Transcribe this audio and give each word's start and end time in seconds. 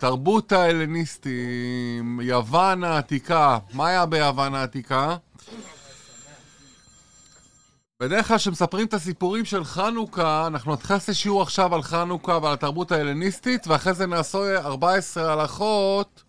תרבות 0.00 0.52
ההלניסטים, 0.52 2.20
יוון 2.22 2.84
העתיקה, 2.84 3.58
מה 3.72 3.88
היה 3.88 4.06
ביוון 4.06 4.54
העתיקה? 4.54 5.16
בדרך 8.02 8.28
כלל 8.28 8.36
כשמספרים 8.36 8.86
את 8.86 8.94
הסיפורים 8.94 9.44
של 9.44 9.64
חנוכה, 9.64 10.46
אנחנו 10.46 10.72
נתחיל 10.72 10.96
לעשות 10.96 11.14
שיעור 11.14 11.42
עכשיו 11.42 11.74
על 11.74 11.82
חנוכה 11.82 12.38
ועל 12.42 12.52
התרבות 12.52 12.92
ההלניסטית, 12.92 13.66
ואחרי 13.66 13.94
זה 13.94 14.06
נעשו 14.06 14.56
14 14.56 15.32
הלכות 15.32 16.24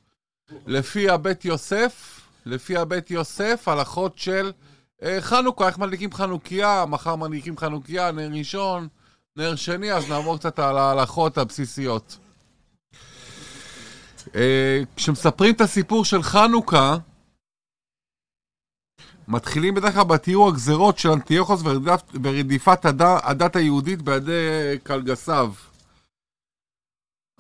לפי 0.68 1.09
הבית 1.09 1.46
יוסף, 1.46 2.21
לפי 2.46 2.77
הבית 2.77 3.11
יוסף, 3.11 3.68
הלכות 3.68 4.18
של 4.18 4.52
אה, 5.04 5.18
חנוכה, 5.21 5.68
איך 5.68 5.77
מדליקים 5.77 6.14
חנוכיה, 6.14 6.86
מחר 6.88 7.16
מדליקים 7.16 7.57
חנוכיה, 7.57 8.11
נר 8.11 8.30
ראשון, 8.38 8.88
נר 9.36 9.55
שני, 9.55 9.93
אז 9.93 10.09
נעבור 10.09 10.38
קצת 10.38 10.59
על 10.59 10.77
ההלכות 10.77 11.38
הבסיסיות. 11.38 12.18
אה, 14.36 14.81
כשמספרים 14.95 15.54
את 15.55 15.61
הסיפור 15.61 16.05
של 16.05 16.23
חנוכה, 16.23 16.97
מתחילים 19.27 19.75
בדרך 19.75 19.93
כלל 19.93 20.04
בתיאור 20.04 20.50
הגזרות 20.50 20.97
של 20.97 21.10
אנטיוכוס 21.10 21.61
ורדיפת 22.24 22.86
הדת 23.24 23.55
היהודית 23.55 24.01
בידי 24.01 24.77
קלגסיו. 24.83 25.54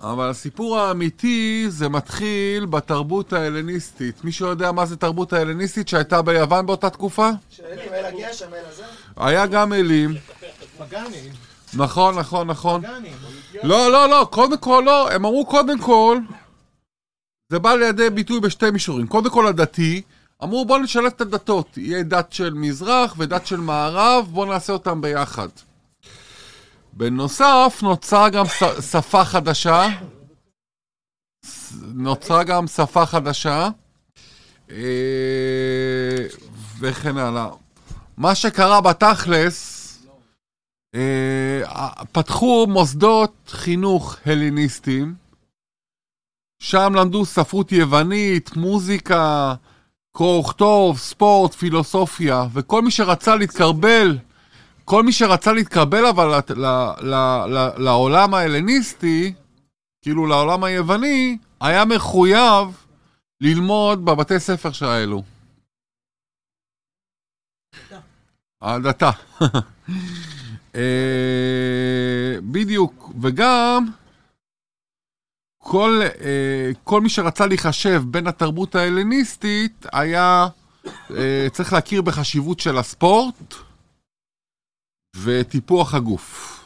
אבל 0.03 0.29
הסיפור 0.29 0.79
האמיתי 0.79 1.65
זה 1.69 1.89
מתחיל 1.89 2.65
בתרבות 2.65 3.33
ההלניסטית. 3.33 4.23
מישהו 4.23 4.47
יודע 4.47 4.71
מה 4.71 4.85
זה 4.85 4.97
תרבות 4.97 5.33
ההלניסטית 5.33 5.87
שהייתה 5.87 6.21
ביוון 6.21 6.65
באותה 6.65 6.89
תקופה? 6.89 7.29
שאלים, 7.49 7.93
אל 7.93 8.05
הגשם, 8.05 8.53
אל 8.53 8.65
הזה? 8.65 8.83
היה 9.17 9.45
גם 9.45 9.73
אלים. 9.73 10.13
פגאנים. 10.77 11.31
נכון, 11.73 12.19
נכון, 12.19 12.47
נכון. 12.47 12.81
פגאנים. 12.81 13.13
לא, 13.63 13.91
לא, 13.91 14.09
לא, 14.09 14.27
קודם 14.31 14.57
כל 14.57 14.83
לא, 14.85 15.11
הם 15.11 15.25
אמרו 15.25 15.45
קודם 15.45 15.79
כל, 15.79 16.17
זה 17.49 17.59
בא 17.59 17.73
לידי 17.75 18.09
ביטוי 18.09 18.39
בשתי 18.39 18.71
מישורים. 18.71 19.07
קודם 19.07 19.29
כל 19.29 19.47
הדתי, 19.47 20.01
אמרו 20.43 20.65
בואו 20.65 20.79
נשלב 20.79 21.05
את 21.05 21.21
הדתות, 21.21 21.77
יהיה 21.77 22.03
דת 22.03 22.33
של 22.33 22.53
מזרח 22.53 23.15
ודת 23.17 23.47
של 23.47 23.57
מערב, 23.59 24.27
בואו 24.31 24.45
נעשה 24.45 24.73
אותם 24.73 25.01
ביחד. 25.01 25.47
בנוסף, 26.93 27.79
נוצרה 27.81 28.29
גם 28.29 28.45
שפה 28.91 29.25
חדשה. 29.25 29.87
נוצרה 31.81 32.43
גם 32.43 32.67
שפה 32.67 33.05
חדשה. 33.05 33.69
אה, 34.71 36.25
וכן 36.79 37.17
הלאה. 37.17 37.49
מה 38.17 38.35
שקרה 38.35 38.81
בתכלס, 38.81 39.79
אה, 40.95 41.61
פתחו 42.11 42.67
מוסדות 42.69 43.33
חינוך 43.47 44.17
הליניסטיים, 44.25 45.28
שם 46.59 46.93
למדו 46.95 47.25
ספרות 47.25 47.71
יוונית, 47.71 48.55
מוזיקה, 48.55 49.53
קרוא 50.15 50.39
וכתוב, 50.39 50.97
ספורט, 50.97 51.53
פילוסופיה, 51.53 52.45
וכל 52.53 52.81
מי 52.81 52.91
שרצה 52.91 53.35
להתקרבל, 53.35 54.17
כל 54.85 55.03
מי 55.03 55.11
שרצה 55.11 55.53
להתקרבל 55.53 56.05
אבל 56.05 56.41
לעולם 57.77 58.33
ההלניסטי, 58.33 59.33
כאילו 60.01 60.25
לעולם 60.25 60.63
היווני, 60.63 61.37
היה 61.61 61.85
מחויב 61.85 62.85
ללמוד 63.41 64.05
בבתי 64.05 64.39
ספר 64.39 64.71
שהאלו. 64.71 65.23
הדתה. 68.61 69.11
אה, 70.75 72.35
בדיוק, 72.41 73.11
וגם 73.21 73.85
כל, 75.63 76.01
אה, 76.21 76.71
כל 76.83 77.01
מי 77.01 77.09
שרצה 77.09 77.47
להיחשב 77.47 78.03
בין 78.05 78.27
התרבות 78.27 78.75
ההלניסטית 78.75 79.85
היה 79.93 80.47
אה, 81.11 81.47
צריך 81.51 81.73
להכיר 81.73 82.01
בחשיבות 82.01 82.59
של 82.59 82.77
הספורט 82.77 83.53
וטיפוח 85.15 85.93
הגוף. 85.93 86.59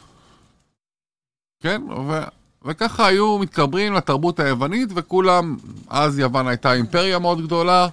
כן? 1.62 1.82
ו, 2.08 2.20
וככה 2.64 3.06
היו 3.06 3.38
מתקברים 3.38 3.92
לתרבות 3.92 4.40
היוונית 4.40 4.88
וכולם, 4.94 5.56
אז 5.88 6.18
יוון 6.18 6.48
הייתה 6.48 6.72
אימפריה 6.72 7.18
מאוד 7.18 7.42
גדולה 7.42 7.88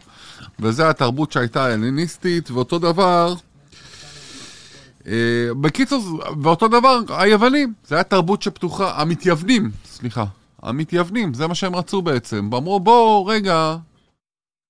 וזו 0.59 0.84
התרבות 0.84 1.31
שהייתה 1.31 1.66
הלניסטית 1.66 2.52
ואותו 2.52 2.80
דבר 2.80 3.34
אה, 5.08 5.14
בקיצור, 5.62 6.22
ואותו 6.42 6.68
דבר, 6.68 7.00
היוונים, 7.09 7.74
זה 7.88 7.96
היה 7.96 8.04
תרבות 8.04 8.42
שפתוחה, 8.42 9.02
המתייוונים, 9.02 9.72
סליחה, 9.86 10.25
המתייוונים, 10.62 11.34
זה 11.34 11.48
מה 11.48 11.56
שהם 11.56 11.76
רצו 11.76 12.02
בעצם. 12.02 12.50
אמרו, 12.54 12.80
בואו, 12.80 13.26
רגע, 13.26 13.76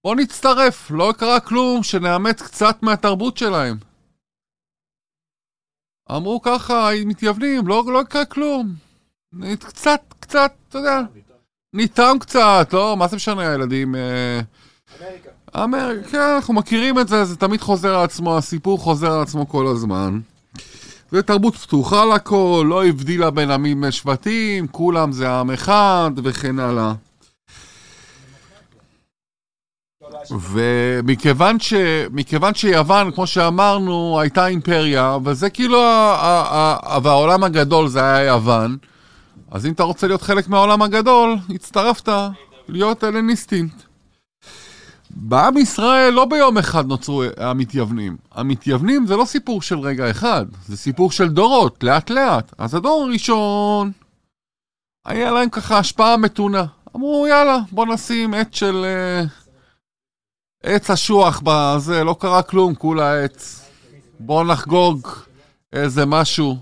בואו 0.03 0.15
נצטרף, 0.15 0.91
לא 0.91 1.13
קרה 1.17 1.39
כלום, 1.39 1.83
שנאמץ 1.83 2.41
קצת 2.41 2.83
מהתרבות 2.83 3.37
שלהם. 3.37 3.77
אמרו 6.11 6.41
ככה, 6.41 6.89
מתייוונים, 7.05 7.67
לא, 7.67 7.83
לא 7.93 8.03
קרה 8.03 8.25
כלום. 8.25 8.73
קצת, 9.59 10.01
קצת, 10.19 10.53
אתה 10.69 10.77
יודע, 10.77 11.01
ניתם 11.73 12.17
קצת, 12.19 12.69
לא, 12.73 12.97
מה 12.97 13.07
זה 13.07 13.15
משנה, 13.15 13.51
הילדים... 13.51 13.95
אה, 13.95 14.41
אמריקה. 14.99 15.29
אמריקה, 15.63 16.09
כן, 16.09 16.19
אנחנו 16.35 16.53
מכירים 16.53 16.99
את 16.99 17.07
זה, 17.07 17.25
זה 17.25 17.37
תמיד 17.37 17.61
חוזר 17.61 17.95
על 17.95 18.03
עצמו, 18.03 18.37
הסיפור 18.37 18.79
חוזר 18.79 19.11
על 19.11 19.21
עצמו 19.21 19.49
כל 19.49 19.67
הזמן. 19.67 20.19
זה 21.11 21.21
תרבות 21.21 21.55
פתוחה 21.55 22.05
לכל, 22.05 22.65
לא 22.69 22.85
הבדילה 22.85 23.31
בין 23.31 23.51
עמים 23.51 23.83
ושבטים, 23.87 24.67
כולם 24.67 25.11
זה 25.11 25.31
עם 25.31 25.51
אחד 25.51 26.11
וכן 26.23 26.59
הלאה. 26.59 26.93
ומכיוון 30.51 31.59
ש... 31.59 31.73
מכיוון 32.11 32.53
שיוון, 32.53 33.11
כמו 33.11 33.27
שאמרנו, 33.27 34.19
הייתה 34.19 34.47
אימפריה, 34.47 35.17
וזה 35.23 35.49
כאילו, 35.49 35.81
ה... 35.81 36.15
ה... 36.21 36.95
ה... 36.95 36.99
והעולם 37.03 37.43
הגדול 37.43 37.87
זה 37.87 38.03
היה 38.03 38.25
יוון, 38.27 38.77
אז 39.51 39.65
אם 39.65 39.71
אתה 39.71 39.83
רוצה 39.83 40.07
להיות 40.07 40.21
חלק 40.21 40.47
מהעולם 40.47 40.81
הגדול, 40.81 41.35
הצטרפת 41.49 42.09
להיות 42.67 43.03
הלניסטים. 43.03 43.90
בעם 45.15 45.57
ישראל 45.57 46.09
לא 46.09 46.25
ביום 46.25 46.57
אחד 46.57 46.87
נוצרו 46.87 47.23
המתייוונים. 47.37 48.17
המתייוונים 48.31 49.07
זה 49.07 49.15
לא 49.15 49.25
סיפור 49.25 49.61
של 49.61 49.79
רגע 49.79 50.11
אחד, 50.11 50.45
זה 50.67 50.77
סיפור 50.77 51.11
של 51.11 51.29
דורות, 51.29 51.83
לאט 51.83 52.09
לאט. 52.09 52.53
אז 52.57 52.75
הדור 52.75 53.03
הראשון, 53.03 53.91
היה 55.05 55.31
להם 55.31 55.49
ככה 55.49 55.77
השפעה 55.77 56.17
מתונה. 56.17 56.65
אמרו 56.95 57.27
יאללה, 57.27 57.57
בוא 57.71 57.85
נשים 57.85 58.33
עץ 58.33 58.47
של... 58.51 58.85
אה, 58.85 59.23
עץ 60.63 60.89
אשוח 60.89 61.41
בזה, 61.43 62.03
לא 62.03 62.15
קרה 62.19 62.43
כלום, 62.43 62.75
כולה 62.75 63.23
עץ. 63.23 63.69
בוא 64.19 64.43
נחגוג 64.43 65.07
איזה 65.73 66.05
משהו. 66.05 66.57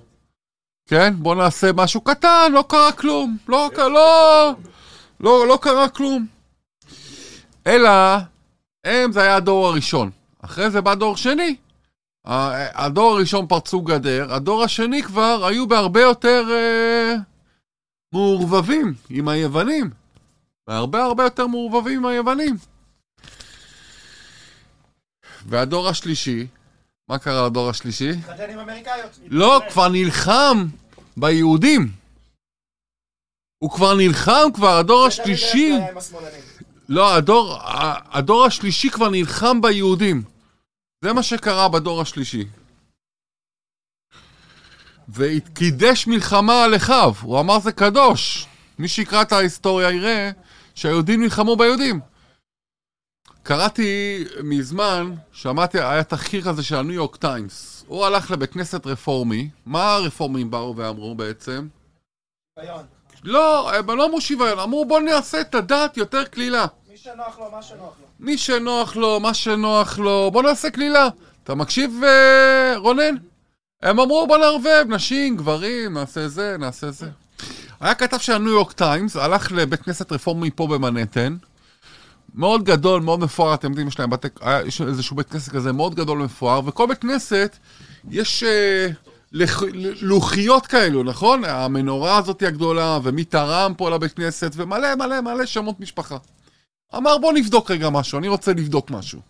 כן? 0.89 1.13
בוא 1.17 1.35
נעשה 1.35 1.71
משהו 1.73 2.01
קטן, 2.01 2.51
לא 2.53 2.65
קרה 2.67 2.91
כלום. 2.91 3.37
לא, 3.47 3.69
לא, 3.77 4.55
לא, 5.19 5.47
לא 5.47 5.59
קרה 5.61 5.89
כלום. 5.89 6.25
אלא, 7.67 7.89
הם 8.83 9.11
זה 9.11 9.21
היה 9.21 9.35
הדור 9.35 9.67
הראשון. 9.67 10.11
אחרי 10.41 10.69
זה 10.69 10.81
בא 10.81 10.95
דור 10.95 11.17
שני. 11.17 11.55
הדור 12.25 13.11
הראשון 13.11 13.47
פרצו 13.47 13.81
גדר, 13.81 14.33
הדור 14.33 14.63
השני 14.63 15.03
כבר 15.03 15.45
היו 15.45 15.67
בהרבה 15.67 16.01
יותר 16.01 16.45
אה, 16.51 17.15
מעורבבים 18.13 18.93
עם 19.09 19.27
היוונים. 19.27 19.89
בהרבה 20.67 21.03
הרבה 21.03 21.23
יותר 21.23 21.47
מעורבבים 21.47 21.97
עם 21.97 22.05
היוונים. 22.05 22.57
והדור 25.45 25.89
השלישי, 25.89 26.47
מה 27.07 27.19
קרה 27.19 27.47
לדור 27.47 27.69
השלישי? 27.69 28.09
התחתן 28.09 28.49
עם 28.49 28.59
אמריקאיות. 28.59 29.19
לא, 29.27 29.61
כבר 29.69 29.89
נלחם 29.89 30.65
ביהודים. 31.17 31.91
הוא 33.63 33.71
כבר 33.71 33.95
נלחם 33.95 34.49
כבר, 34.53 34.77
הדור 34.77 35.05
השלישי... 35.05 35.73
לא, 36.89 37.15
הדור, 37.15 37.57
הדור 38.11 38.45
השלישי 38.45 38.89
כבר 38.89 39.09
נלחם 39.09 39.61
ביהודים. 39.61 40.23
זה 41.01 41.13
מה 41.13 41.23
שקרה 41.23 41.69
בדור 41.69 42.01
השלישי. 42.01 42.45
וקידש 45.09 46.07
מלחמה 46.07 46.63
על 46.63 46.75
אחיו. 46.75 47.13
הוא 47.21 47.39
אמר 47.39 47.59
זה 47.59 47.71
קדוש. 47.71 48.45
מי 48.79 48.87
שיקרא 48.87 49.21
את 49.21 49.31
ההיסטוריה 49.31 49.91
יראה 49.91 50.31
שהיהודים 50.75 51.21
נלחמו 51.21 51.55
ביהודים. 51.55 51.99
קראתי 53.43 54.23
מזמן, 54.43 55.13
שמעתי, 55.31 55.79
היה 55.79 56.03
תחקיר 56.03 56.43
כזה 56.43 56.63
של 56.63 56.75
הניו 56.75 56.93
יורק 56.93 57.15
טיימס. 57.15 57.85
הוא 57.87 58.05
הלך 58.05 58.31
לבית 58.31 58.53
כנסת 58.53 58.87
רפורמי. 58.87 59.49
מה 59.65 59.93
הרפורמים 59.93 60.51
באו 60.51 60.75
ואמרו 60.75 61.15
בעצם? 61.15 61.67
שוויון. 62.59 62.85
לא, 63.23 63.73
הם 63.73 63.97
לא 63.97 64.05
אמרו 64.05 64.21
שוויון, 64.21 64.59
אמרו 64.59 64.85
בוא 64.85 64.99
נעשה 64.99 65.41
את 65.41 65.55
הדת 65.55 65.97
יותר 65.97 66.25
קלילה. 66.25 66.65
מי 68.19 68.37
שנוח 68.37 68.95
לו, 68.95 69.19
מה 69.19 69.33
שנוח 69.33 69.99
לו. 69.99 70.29
בוא 70.33 70.43
נעשה 70.43 70.69
קלילה. 70.69 71.07
אתה 71.43 71.55
מקשיב, 71.55 72.01
אה, 72.03 72.77
רונן? 72.77 73.15
הם 73.81 73.99
אמרו 73.99 74.27
בוא 74.27 74.37
נערבב, 74.37 74.85
נשים, 74.87 75.37
גברים, 75.37 75.93
נעשה 75.93 76.27
זה, 76.27 76.55
נעשה 76.59 76.91
זה. 76.91 77.09
היה 77.79 77.95
כתב 77.95 78.17
של 78.17 78.33
הניו 78.33 78.51
יורק 78.51 78.71
טיימס, 78.71 79.15
הלך 79.15 79.51
לבית 79.51 79.81
כנסת 79.81 80.11
רפורמי 80.11 80.51
פה 80.51 80.67
במנהטן, 80.67 81.37
מאוד 82.35 82.63
גדול, 82.63 83.01
מאוד 83.01 83.19
מפואר, 83.19 83.53
אתם 83.53 83.69
יודעים, 83.69 83.87
יש 83.87 83.99
להם 83.99 84.09
בתי, 84.09 84.27
יש 84.65 84.81
איזשהו 84.81 85.15
בית 85.15 85.29
כנסת 85.29 85.51
כזה 85.51 85.71
מאוד 85.71 85.95
גדול 85.95 86.21
ומפואר, 86.21 86.61
וכל 86.65 86.87
בית 86.87 86.97
כנסת 86.97 87.57
יש 88.09 88.43
אה, 88.43 88.87
לח, 89.31 89.63
לוחיות 90.01 90.67
כאלו, 90.67 91.03
נכון? 91.03 91.45
המנורה 91.45 92.17
הזאת 92.17 92.43
הגדולה, 92.43 92.99
ומי 93.03 93.23
תרם 93.23 93.73
פה 93.77 93.89
לבית 93.89 94.13
כנסת, 94.13 94.51
ומלא 94.55 94.95
מלא 94.95 95.21
מלא 95.21 95.45
שמות 95.45 95.79
משפחה. 95.79 96.17
אמר 96.95 97.17
בוא 97.17 97.33
נבדוק 97.33 97.71
רגע 97.71 97.89
משהו, 97.89 98.19
אני 98.19 98.27
רוצה 98.27 98.51
לבדוק 98.51 98.91
משהו. 98.91 99.21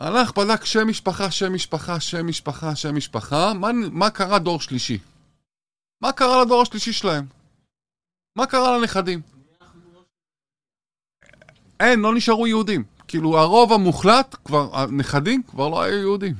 הלך, 0.00 0.38
בדק 0.38 0.64
שם 0.64 0.88
משפחה, 0.88 1.30
שם 1.30 1.54
משפחה, 1.54 2.00
שם 2.00 2.26
משפחה, 2.26 2.76
שם 2.76 2.96
משפחה, 2.96 3.54
מה, 3.54 3.68
מה 3.72 4.10
קרה 4.10 4.38
דור 4.38 4.60
שלישי? 4.60 4.98
מה 6.00 6.12
קרה 6.12 6.44
לדור 6.44 6.62
השלישי 6.62 6.92
שלהם? 6.92 7.26
מה 8.36 8.46
קרה 8.46 8.78
לנכדים? 8.78 9.20
אין, 11.80 12.00
לא 12.00 12.14
נשארו 12.14 12.46
יהודים. 12.46 12.84
כאילו, 13.08 13.38
הרוב 13.38 13.72
המוחלט, 13.72 14.36
כבר, 14.44 14.76
הנכדים 14.76 15.42
כבר 15.42 15.68
לא 15.68 15.82
היו 15.82 15.98
יהודים. 15.98 16.34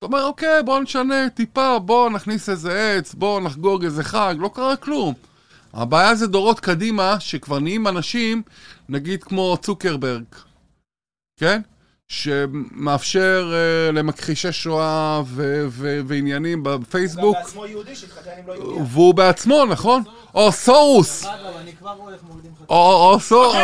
זאת 0.00 0.02
אומרת, 0.02 0.22
אוקיי, 0.22 0.62
בואו 0.62 0.80
נשנה 0.80 1.30
טיפה, 1.30 1.78
בואו 1.78 2.10
נכניס 2.10 2.48
איזה 2.48 2.96
עץ, 2.98 3.14
בואו 3.14 3.40
נחגוג 3.40 3.84
איזה 3.84 4.04
חג, 4.04 4.34
לא 4.38 4.50
קרה 4.54 4.76
כלום. 4.76 5.14
הבעיה 5.74 6.14
זה 6.14 6.26
דורות 6.26 6.60
קדימה, 6.60 7.20
שכבר 7.20 7.58
נהיים 7.58 7.86
אנשים, 7.86 8.42
נגיד 8.88 9.24
כמו 9.24 9.56
צוקרברג, 9.62 10.24
כן? 11.36 11.60
שמאפשר 12.08 13.52
uh, 13.52 13.92
למכחישי 13.92 14.52
שואה 14.52 15.22
ו- 15.26 15.64
ו- 15.68 16.00
ועניינים 16.06 16.66
הוא 16.66 16.76
בפייסבוק, 16.76 17.36
גם 17.36 17.42
בעצמו 17.42 17.66
יהודי 17.66 17.96
שהתחתן 17.96 18.30
עם 18.38 18.46
לא 18.46 18.52
יהודי. 18.52 18.80
והוא 18.90 19.14
בעצמו, 19.14 19.64
נכון? 19.64 20.02
או 20.34 20.52
סורוס, 20.52 21.26
או 22.68 23.16
סורוס. 23.20 23.56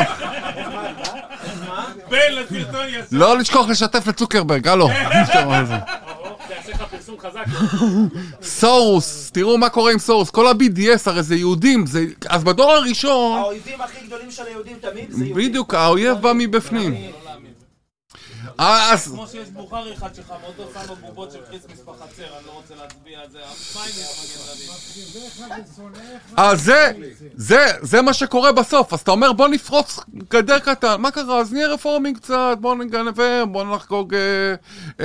בן 2.10 2.32
לסרטון 2.32 2.88
יעשה 2.88 3.16
לא 3.16 3.38
לשכוח 3.38 3.68
לשתף 3.68 4.06
לצוקרברג, 4.06 4.68
הלו. 4.68 4.88
סורוס, 8.42 9.30
תראו 9.32 9.58
מה 9.58 9.68
קורה 9.68 9.92
עם 9.92 9.98
סורוס, 9.98 10.30
כל 10.30 10.46
ה-BDS 10.46 11.02
הרי 11.06 11.22
זה 11.22 11.36
יהודים, 11.36 11.86
זה... 11.86 12.04
אז 12.28 12.44
בדור 12.44 12.72
הראשון, 12.72 13.38
האויבים 13.38 13.80
הכי 13.80 14.06
גדולים 14.06 14.30
של 14.30 14.42
היהודים 14.46 14.76
תמיד 14.80 15.10
זה 15.10 15.24
יהודים. 15.24 15.48
בדיוק, 15.48 15.74
האויב 15.74 16.18
בא 16.18 16.32
מבפנים. 16.34 16.94
אה, 18.60 18.92
אז, 18.92 19.08
כמו 19.08 19.26
שיש 19.26 19.48
בוכרי 19.48 19.94
אחד 19.94 20.14
שחמודו 20.14 20.70
שם 20.74 20.88
לו 20.88 20.96
בובות 20.96 21.32
של 21.32 21.38
Christmas 21.48 21.80
בחצר, 21.80 22.22
אני 22.38 22.46
לא 22.46 22.52
רוצה 22.52 22.74
להצביע 22.74 23.20
על 23.20 23.30
זה. 23.30 23.38
אז 26.36 26.62
זה, 26.62 26.92
זה, 27.34 27.66
זה 27.80 28.02
מה 28.02 28.12
שקורה 28.12 28.52
בסוף, 28.52 28.92
אז 28.92 29.00
אתה 29.00 29.10
אומר 29.10 29.32
בוא 29.32 29.48
נפרוץ 29.48 30.00
גדר 30.30 30.58
קטן, 30.58 31.00
מה 31.00 31.10
קרה? 31.10 31.40
אז 31.40 31.52
נהיה 31.52 31.68
רפורמים 31.68 32.14
קצת, 32.14 32.56
בוא 32.60 32.74
נגנבר, 32.74 33.44
בוא 33.44 33.64
נחגוג 33.64 34.14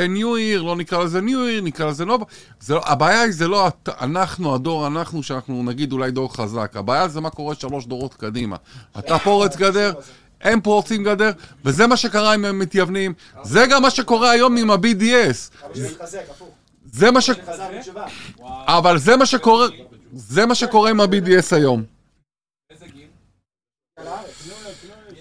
New 0.09 0.35
Year, 0.35 0.61
לא 0.61 0.75
נקרא 0.75 1.03
לזה 1.03 1.21
New 1.21 1.43
Year, 1.43 1.61
נקרא 1.61 1.85
לזה 1.85 2.05
נובה. 2.05 2.25
לא, 2.69 2.81
הבעיה 2.85 3.21
היא 3.21 3.31
זה 3.31 3.47
לא 3.47 3.67
אנחנו, 4.01 4.55
הדור 4.55 4.87
אנחנו, 4.87 5.23
שאנחנו 5.23 5.63
נגיד 5.63 5.91
אולי 5.91 6.11
דור 6.11 6.35
חזק, 6.35 6.71
הבעיה 6.75 7.07
זה 7.07 7.21
מה 7.21 7.29
קורה 7.29 7.55
שלוש 7.55 7.85
דורות 7.85 8.13
קדימה. 8.13 8.55
אתה 8.99 9.19
פורץ 9.19 9.55
גדר, 9.55 9.93
הם 10.43 10.61
פורצים 10.61 11.03
גדר, 11.03 11.31
וזה 11.65 11.87
מה 11.87 11.97
שקרה 11.97 12.33
עם 12.33 12.45
המתייוונים, 12.45 13.13
זה 13.43 13.65
גם 13.69 13.81
מה 13.81 13.89
שקורה 13.89 14.31
היום 14.31 14.57
עם 14.57 14.71
ה-BDS. 14.71 15.69
זה 16.85 17.11
מה 17.11 17.21
ש... 17.21 17.29
אבל 18.67 18.97
זה 18.97 19.17
מה 19.17 19.25
שקורה, 19.25 19.67
זה 20.13 20.45
מה 20.45 20.55
שקורה 20.55 20.89
עם 20.89 21.01
ה-BDS 21.01 21.55
היום. 21.55 21.83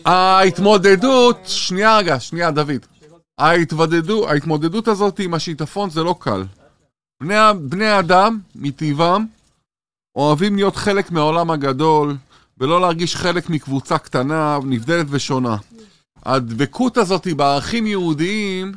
ההתמודדות, 0.05 1.37
שנייה 1.44 1.99
רגע, 1.99 2.20
שנייה 2.20 2.50
דוד. 2.50 2.87
ההתמודדות 4.28 4.88
הזאת 4.88 5.19
עם 5.19 5.34
השיטפון 5.34 5.90
זה 5.90 6.02
לא 6.02 6.14
קל. 6.19 6.44
בני, 7.61 7.87
האדם, 7.87 8.38
מטבעם, 8.55 9.26
אוהבים 10.17 10.56
להיות 10.56 10.76
חלק 10.76 11.11
מהעולם 11.11 11.50
הגדול, 11.50 12.17
ולא 12.60 12.80
להרגיש 12.80 13.16
חלק 13.16 13.50
מקבוצה 13.50 13.98
קטנה, 13.98 14.58
נבדלת 14.64 15.06
ושונה. 15.10 15.56
הדבקות 16.24 16.96
הזאת 16.96 17.26
בערכים 17.36 17.86
יהודיים, 17.86 18.72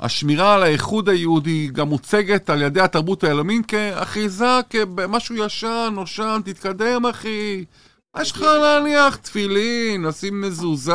השמירה 0.00 0.54
על 0.54 0.62
האיחוד 0.62 1.08
היהודי 1.08 1.68
גם 1.72 1.88
מוצגת 1.88 2.50
על 2.50 2.62
ידי 2.62 2.80
התרבות 2.80 3.24
העולמית 3.24 3.66
כאחיזה, 3.66 4.60
כמשהו 4.70 5.34
ישן, 5.36 5.88
נושן, 5.94 6.40
תתקדם 6.44 7.06
אחי. 7.06 7.64
מה 8.16 8.22
יש 8.22 8.32
לך 8.32 8.40
להניח? 8.42 9.16
תפילין, 9.16 10.02
לשים 10.02 10.40
מזוזה, 10.40 10.92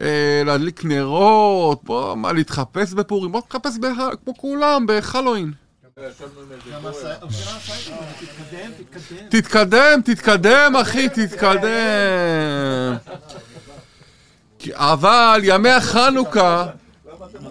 אה, 0.00 0.42
להדליק 0.46 0.84
נרות, 0.84 1.84
בוא, 1.84 2.14
מה, 2.14 2.32
להתחפש 2.32 2.92
בפורים? 2.92 3.32
בוא 3.32 3.40
תחפש 3.48 3.78
בח- 3.78 4.14
כמו 4.24 4.36
כולם, 4.36 4.86
בהלואין. 4.86 5.52
תתקדם, 9.28 10.00
תתקדם, 10.04 10.72
אחי, 10.82 11.08
תתקדם. 11.08 12.96
אבל 14.72 15.40
ימי 15.42 15.70
החנוכה, 15.70 16.66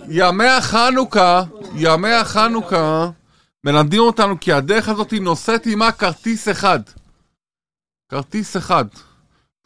ימי 0.09 0.47
החנוכה, 0.47 1.43
ימי 1.75 2.13
החנוכה, 2.13 3.09
מלמדים 3.63 4.01
אותנו 4.01 4.39
כי 4.39 4.53
הדרך 4.53 4.89
הזאת 4.89 5.13
נושאת 5.13 5.65
עימה 5.65 5.91
כרטיס 5.91 6.49
אחד. 6.49 6.79
כרטיס 8.09 8.57
אחד. 8.57 8.85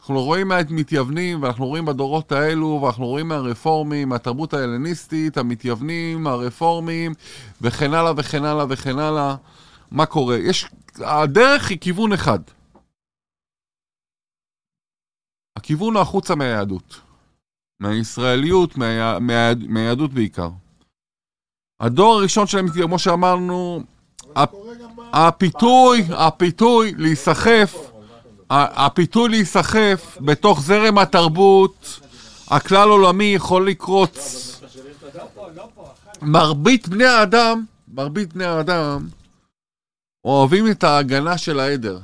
אנחנו 0.06 0.22
רואים 0.22 0.48
מהמתייוונים, 0.48 1.42
ואנחנו 1.42 1.66
רואים 1.66 1.84
בדורות 1.84 2.32
האלו, 2.32 2.80
ואנחנו 2.82 3.06
רואים 3.06 3.28
מהרפורמים, 3.28 4.08
מהתרבות 4.08 4.54
ההלניסטית, 4.54 5.36
המתייוונים, 5.36 6.26
הרפורמים, 6.26 7.14
וכן 7.60 7.94
הלאה 7.94 8.12
וכן 8.16 8.44
הלאה 8.44 8.64
וכן 8.68 8.98
הלאה. 8.98 9.36
מה 9.90 10.06
קורה? 10.06 10.36
יש... 10.36 10.66
הדרך 10.94 11.70
היא 11.70 11.78
כיוון 11.80 12.12
אחד. 12.12 12.38
הכיוון 15.56 15.94
הוא 15.94 16.02
החוצה 16.02 16.34
מהיהדות. 16.34 17.00
מהישראליות, 17.80 18.76
מה... 18.76 19.18
מה... 19.18 19.52
מהיהדות 19.68 20.12
בעיקר. 20.12 20.50
הדור 21.80 22.14
הראשון 22.14 22.46
שלהם, 22.46 22.66
כמו 22.68 22.98
שאמרנו, 22.98 23.82
הפ... 24.36 24.54
הפיתוי, 25.12 26.02
הפיתוי 26.10 26.94
להיסחף, 26.96 27.74
הפיתוי 28.50 29.28
להיסחף 29.28 30.18
בתוך 30.20 30.60
זרם 30.60 30.98
התרבות 30.98 32.00
הכלל 32.48 32.88
עולמי 32.88 33.24
יכול 33.24 33.68
לקרוץ. 33.68 34.52
מרבית 36.22 36.88
בני 36.88 37.04
האדם, 37.04 37.64
מרבית 37.94 38.32
בני 38.32 38.44
האדם 38.44 39.06
אוהבים 40.24 40.70
את 40.70 40.84
ההגנה 40.84 41.38
של 41.38 41.60
העדר. 41.60 41.98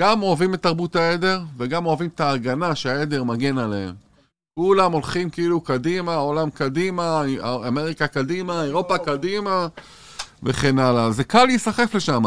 גם 0.00 0.22
אוהבים 0.22 0.54
את 0.54 0.62
תרבות 0.62 0.96
העדר 0.96 1.40
וגם 1.56 1.86
אוהבים 1.86 2.08
את 2.14 2.20
ההגנה 2.20 2.74
שהעדר 2.74 3.24
מגן 3.24 3.58
עליהם. 3.58 3.94
כולם 4.58 4.92
הולכים 4.92 5.30
כאילו 5.30 5.60
קדימה, 5.60 6.14
העולם 6.14 6.50
קדימה, 6.50 7.22
אמריקה 7.68 8.06
קדימה, 8.06 8.62
אירופה 8.64 8.98
קדימה 8.98 9.66
וכן 10.42 10.78
הלאה. 10.78 11.10
זה 11.10 11.24
קל 11.24 11.44
להיסחף 11.44 11.94
לשם. 11.94 12.22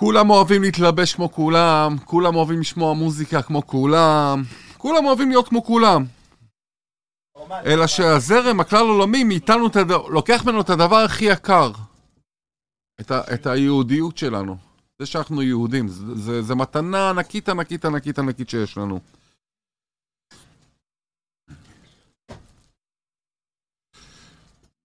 כולם 0.00 0.30
אוהבים 0.30 0.62
להתלבש 0.62 1.14
כמו 1.14 1.32
כולם, 1.32 1.96
כולם 2.04 2.36
אוהבים 2.36 2.60
לשמוע 2.60 2.94
מוזיקה 2.94 3.42
כמו 3.42 3.66
כולם, 3.66 4.42
כולם 4.78 5.04
אוהבים 5.04 5.28
להיות 5.28 5.48
כמו 5.48 5.64
כולם. 5.64 6.04
אלא 7.66 7.86
שהזרם 7.86 8.60
הכלל 8.60 8.86
עולמי 8.86 9.24
מאיתנו, 9.24 9.66
את 9.66 9.76
הד... 9.76 9.90
לוקח 9.90 10.42
ממנו 10.46 10.60
את 10.60 10.70
הדבר 10.70 10.96
הכי 10.96 11.24
יקר. 11.24 11.70
את, 13.00 13.10
ה... 13.10 13.20
את 13.34 13.46
היהודיות 13.46 14.18
שלנו. 14.18 14.56
זה 14.98 15.06
שאנחנו 15.06 15.42
יהודים, 15.42 15.88
זה, 15.88 16.14
זה, 16.14 16.42
זה 16.42 16.54
מתנה 16.54 17.10
ענקית 17.10 17.48
ענקית 17.48 17.84
ענקית 17.84 18.18
ענקית 18.18 18.50
שיש 18.50 18.76
לנו. 18.76 19.00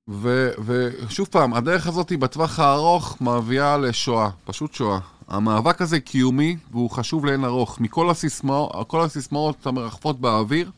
ו- 0.09 0.51
ושוב 0.65 1.27
פעם, 1.27 1.53
הדרך 1.53 1.87
הזאת 1.87 2.11
בטווח 2.11 2.59
הארוך 2.59 3.21
מביאה 3.21 3.77
לשואה, 3.77 4.29
פשוט 4.45 4.73
שואה. 4.73 4.99
המאבק 5.27 5.81
הזה 5.81 5.99
קיומי 5.99 6.57
והוא 6.71 6.89
חשוב 6.89 7.25
לאין 7.25 7.45
ארוך. 7.45 7.79
מכל 7.81 8.09
הסיסמאות, 8.09 8.93
הסיסמאות 9.05 9.67
המרחפות 9.67 10.19
באוויר, 10.19 10.71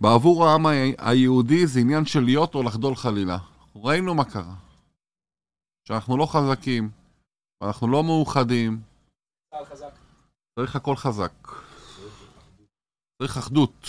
בעבור 0.00 0.46
העם 0.46 0.66
היהודי 0.98 1.66
זה 1.66 1.80
עניין 1.80 2.04
של 2.06 2.20
להיות 2.20 2.54
או 2.54 2.62
לחדול 2.62 2.94
חלילה. 2.94 3.38
ראינו 3.76 4.14
מה 4.14 4.24
קרה. 4.24 4.54
שאנחנו 5.88 6.16
לא 6.16 6.26
חזקים, 6.26 6.90
אנחנו 7.62 7.88
לא 7.88 8.04
מאוחדים, 8.04 8.80
צה"ל 9.50 9.64
חזק. 9.64 9.92
צריך 10.58 10.76
הכל 10.76 10.96
חזק. 10.96 11.32
צריך 13.22 13.36
אחדות. 13.36 13.88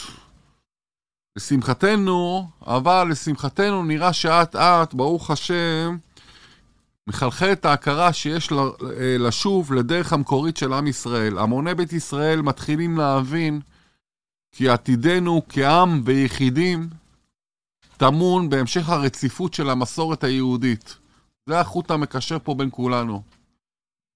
לשמחתנו, 1.35 2.49
אבל 2.67 3.07
לשמחתנו 3.11 3.83
נראה 3.83 4.13
שאט 4.13 4.55
אט, 4.55 4.93
ברוך 4.93 5.31
השם, 5.31 5.97
מחלחל 7.07 7.51
את 7.51 7.65
ההכרה 7.65 8.13
שיש 8.13 8.51
אה, 8.51 8.57
לשוב 9.19 9.73
לדרך 9.73 10.13
המקורית 10.13 10.57
של 10.57 10.73
עם 10.73 10.87
ישראל. 10.87 11.37
המוני 11.37 11.75
בית 11.75 11.93
ישראל 11.93 12.41
מתחילים 12.41 12.97
להבין 12.97 13.61
כי 14.51 14.69
עתידנו 14.69 15.41
כעם 15.49 16.01
ויחידים 16.05 16.89
טמון 17.97 18.49
בהמשך 18.49 18.89
הרציפות 18.89 19.53
של 19.53 19.69
המסורת 19.69 20.23
היהודית. 20.23 20.97
זה 21.45 21.59
החוט 21.59 21.91
המקשר 21.91 22.37
פה 22.43 22.53
בין 22.53 22.69
כולנו. 22.71 23.21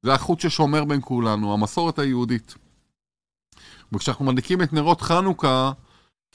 זה 0.03 0.13
החוט 0.13 0.39
ששומר 0.39 0.83
בין 0.85 0.99
כולנו, 1.03 1.53
המסורת 1.53 1.99
היהודית. 1.99 2.55
וכשאנחנו 3.93 4.25
מדליקים 4.25 4.61
את 4.61 4.73
נרות 4.73 5.01
חנוכה, 5.01 5.71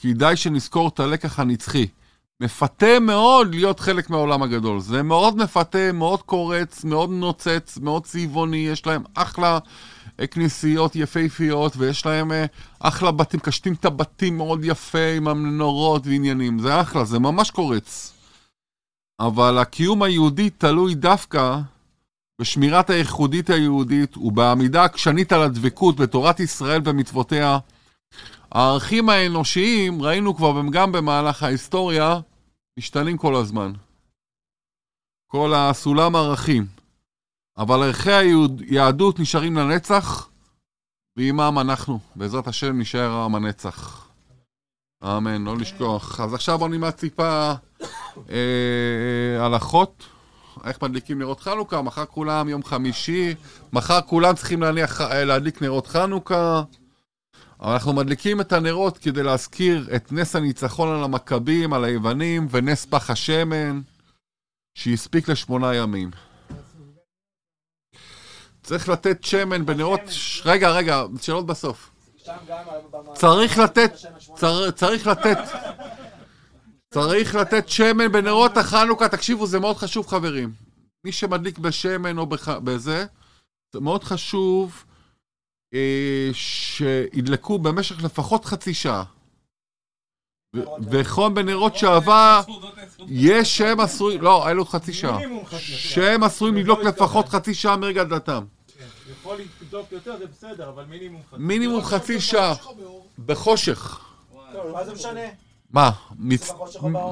כדאי 0.01 0.35
שנזכור 0.35 0.87
את 0.87 0.99
הלקח 0.99 1.39
הנצחי. 1.39 1.87
מפתה 2.41 2.99
מאוד 3.01 3.55
להיות 3.55 3.79
חלק 3.79 4.09
מהעולם 4.09 4.43
הגדול. 4.43 4.79
זה 4.79 5.03
מאוד 5.03 5.37
מפתה, 5.37 5.91
מאוד 5.91 6.21
קורץ, 6.21 6.83
מאוד 6.83 7.09
נוצץ, 7.09 7.77
מאוד 7.81 8.05
צבעוני, 8.05 8.57
יש 8.57 8.85
להם 8.85 9.03
אחלה 9.13 9.59
אה, 10.19 10.27
כנסיות 10.27 10.95
יפהפיות, 10.95 11.73
ויש 11.77 12.05
להם 12.05 12.31
אה, 12.31 12.45
אחלה 12.79 13.11
בתים, 13.11 13.39
קשטים 13.39 13.73
את 13.73 13.85
הבתים 13.85 14.37
מאוד 14.37 14.59
יפה 14.63 15.13
עם 15.17 15.27
המנורות 15.27 16.07
ועניינים. 16.07 16.59
זה 16.59 16.81
אחלה, 16.81 17.05
זה 17.05 17.19
ממש 17.19 17.51
קורץ. 17.51 18.13
אבל 19.19 19.57
הקיום 19.57 20.03
היהודי 20.03 20.49
תלוי 20.49 20.95
דווקא 20.95 21.59
בשמירת 22.41 22.89
הייחודית 22.89 23.49
היהודית 23.49 24.17
ובעמידה 24.17 24.83
עקשנית 24.83 25.31
על 25.31 25.41
הדבקות 25.41 25.95
בתורת 25.95 26.39
ישראל 26.39 26.81
ומצוותיה. 26.85 27.57
הערכים 28.51 29.09
האנושיים, 29.09 30.01
ראינו 30.01 30.35
כבר 30.35 30.61
גם 30.71 30.91
במהלך 30.91 31.43
ההיסטוריה, 31.43 32.19
משתנים 32.79 33.17
כל 33.17 33.35
הזמן. 33.35 33.71
כל 35.27 35.53
הסולם 35.55 36.15
ערכים. 36.15 36.65
אבל 37.57 37.83
ערכי 37.83 38.11
היהדות 38.11 39.19
נשארים 39.19 39.57
לנצח, 39.57 40.29
ועימם 41.17 41.57
אנחנו. 41.61 41.99
בעזרת 42.15 42.47
השם 42.47 42.79
נשאר 42.79 43.23
עם 43.23 43.35
הנצח. 43.35 44.07
אמן, 45.03 45.43
לא 45.43 45.57
לשכוח. 45.57 46.19
אז 46.19 46.33
עכשיו 46.33 46.57
בוא 46.57 46.67
נלמד 46.67 46.89
טיפה 46.89 47.53
אה, 48.29 49.45
הלכות. 49.45 50.05
איך 50.63 50.81
מדליקים 50.81 51.19
נרות 51.19 51.39
חנוכה, 51.39 51.81
מחר 51.81 52.05
כולם 52.05 52.49
יום 52.49 52.63
חמישי, 52.63 53.35
מחר 53.73 54.01
כולם 54.01 54.35
צריכים 54.35 54.61
להניח, 54.61 55.01
אה, 55.01 55.25
להדליק 55.25 55.61
נרות 55.61 55.87
חנוכה. 55.87 56.63
אנחנו 57.61 57.93
מדליקים 57.93 58.41
את 58.41 58.53
הנרות 58.53 58.97
כדי 58.97 59.23
להזכיר 59.23 59.89
את 59.95 60.11
נס 60.11 60.35
הניצחון 60.35 60.89
על 60.89 61.03
המכבים, 61.03 61.73
על 61.73 61.83
היוונים, 61.83 62.47
ונס 62.51 62.85
פח 62.85 63.09
השמן, 63.09 63.81
שהספיק 64.75 65.29
לשמונה 65.29 65.75
ימים. 65.75 66.11
צריך 68.63 68.89
לתת 68.89 69.23
שמן 69.23 69.65
בנרות... 69.65 70.01
רגע, 70.45 70.69
רגע, 70.69 71.03
שאלות 71.21 71.45
בסוף. 71.45 71.91
צריך 73.13 73.57
לתת, 73.57 73.91
צר, 74.35 74.71
צריך 74.71 75.07
לתת, 75.07 75.37
צריך 76.93 77.35
לתת 77.35 77.69
שמן 77.69 78.11
בנרות 78.11 78.57
החנוכה, 78.57 79.09
תקשיבו, 79.09 79.47
זה 79.47 79.59
מאוד 79.59 79.77
חשוב 79.77 80.07
חברים. 80.07 80.53
מי 81.05 81.11
שמדליק 81.11 81.59
בשמן 81.59 82.17
או. 82.17 82.25
בזה, 82.63 83.05
זה 83.73 83.79
מאוד 83.79 84.03
חשוב 84.03 84.85
שידלקו 86.33 87.59
במשך 87.59 88.03
לפחות 88.03 88.45
חצי 88.45 88.73
שעה. 88.73 89.03
ו- 90.55 90.59
וחום 90.89 91.33
בנרות 91.33 91.75
שעבה, 91.75 92.41
יש 93.07 93.57
שהם 93.57 93.79
עשויים, 93.79 94.21
לא, 94.21 94.49
אלו 94.49 94.65
חצי 94.65 94.93
שעה. 94.93 95.19
שעה. 95.49 95.59
שהם 95.59 96.23
עשויים 96.23 96.55
לדלוק 96.55 96.79
לפחות 96.79 97.29
חצי 97.29 97.53
שעה 97.53 97.77
מרגע 97.77 98.03
דלתם. 98.03 98.43
יכול 99.11 99.37
לבדוק 99.61 99.91
יותר, 99.91 100.17
זה 100.17 100.25
בסדר, 100.27 100.69
אבל 100.69 100.83
מינימום 100.85 101.21
חצי. 101.31 101.41
מינימום 101.41 101.83
חצי 101.83 102.21
שעה, 102.21 102.53
בחושך. 103.25 103.99
לא, 104.53 104.73
מה 104.73 104.85
זה 104.85 104.93
משנה? 104.93 105.19
מה? 105.71 105.91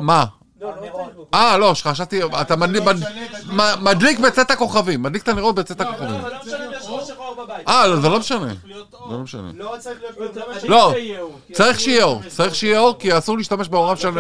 מה? 0.02 0.26
לא, 0.62 0.74
נרות. 0.82 1.28
אה, 1.34 1.58
לא, 1.58 1.74
חשבתי, 1.84 2.20
אתה 2.42 2.56
מדליק, 2.56 2.84
מד- 2.84 3.80
מדליק 3.82 4.20
בצאת 4.20 4.52
הכוכבים, 4.52 5.04
מדליק 5.04 5.24
את 5.24 5.28
הנרות 5.28 5.56
בצאת 5.56 5.80
לא, 5.82 5.86
הכוכבים. 5.86 6.10
אבל 6.10 6.32
לא 6.32 6.40
משנה 6.46 6.66
אם 6.66 6.72
יש 6.78 6.84
חושך 6.88 7.14
או 7.18 7.36
בבית. 7.36 7.68
אה, 7.68 7.88
לא, 7.88 7.96
זה 8.00 8.10
לא 8.10 8.20
משנה, 8.20 8.48
זה. 8.48 8.74
לא 9.10 9.18
משנה. 9.20 9.52
לא 9.56 9.76
צריך 9.80 9.98
להיות... 10.18 10.64
לא, 10.64 10.92
שיהיה 10.94 11.20
אור, 11.22 11.40
כי 11.48 11.54
צריך 11.54 11.80
שיהיה 11.80 12.04
אור, 12.04 12.22
להשתמש 12.22 12.34
צריך 12.38 12.56
שיהיה 12.56 12.80
אור, 12.80 12.96
כי 13.00 13.18
אסור 13.18 13.38
להשתמש 13.38 13.68
באורם 13.68 13.96
של 13.96 14.12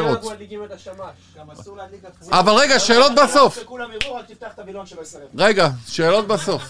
עצמו. 2.05 2.31
אבל 2.39 2.53
רגע, 2.53 2.79
שאלות 2.79 3.11
בסוף. 3.23 3.59
רגע, 5.37 5.69
שאלות 5.87 6.27
בסוף. 6.27 6.63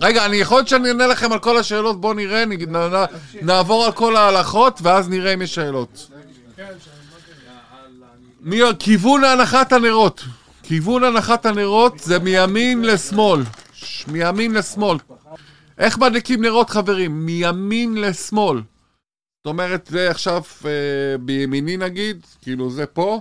רגע, 0.00 0.24
אני 0.24 0.36
יכול 0.36 0.56
להיות 0.58 0.68
שאני 0.68 0.88
אענה 0.88 1.06
לכם 1.06 1.32
על 1.32 1.38
כל 1.38 1.56
השאלות, 1.58 2.00
בואו 2.00 2.12
נראה, 2.12 2.44
נעבור 3.42 3.84
על 3.84 3.92
כל 3.92 4.16
ההלכות, 4.16 4.78
ואז 4.82 5.08
נראה 5.08 5.34
אם 5.34 5.42
יש 5.42 5.54
שאלות. 5.54 6.06
מי- 8.44 8.60
כיוון 8.78 9.24
הנחת 9.24 9.72
הנרות. 9.72 10.24
כיוון 10.62 11.04
הנחת 11.04 11.46
הנרות 11.46 11.98
זה 11.98 12.18
מימין 12.18 12.82
לשמאל. 12.82 13.40
מימין 14.08 14.54
לשמאל. 14.54 14.98
איך 15.78 15.98
מדליקים 15.98 16.42
נרות, 16.44 16.70
חברים? 16.70 17.26
מימין 17.26 17.94
לשמאל. 17.94 18.56
זאת 18.58 19.46
אומרת, 19.46 19.86
זה 19.90 20.10
עכשיו 20.10 20.42
אה, 20.64 20.70
בימיני 21.20 21.76
נגיד, 21.76 22.26
כאילו 22.42 22.70
זה 22.70 22.86
פה, 22.86 23.20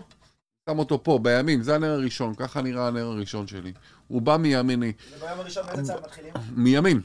שם 0.69 0.79
אותו 0.79 1.03
פה, 1.03 1.19
בימין, 1.21 1.61
זה 1.61 1.75
הנר 1.75 1.91
הראשון, 1.91 2.33
ככה 2.35 2.61
נראה 2.61 2.87
הנר 2.87 3.05
הראשון 3.05 3.47
שלי. 3.47 3.71
הוא 4.07 4.21
בא 4.21 4.37
מימיני. 4.37 4.91
זה 5.09 5.25
ביום 5.25 5.39
הראשון 5.39 5.63
באיזה 5.67 5.93
צד 5.93 5.99
מתחילים? 6.03 6.31
מימין. 6.55 7.01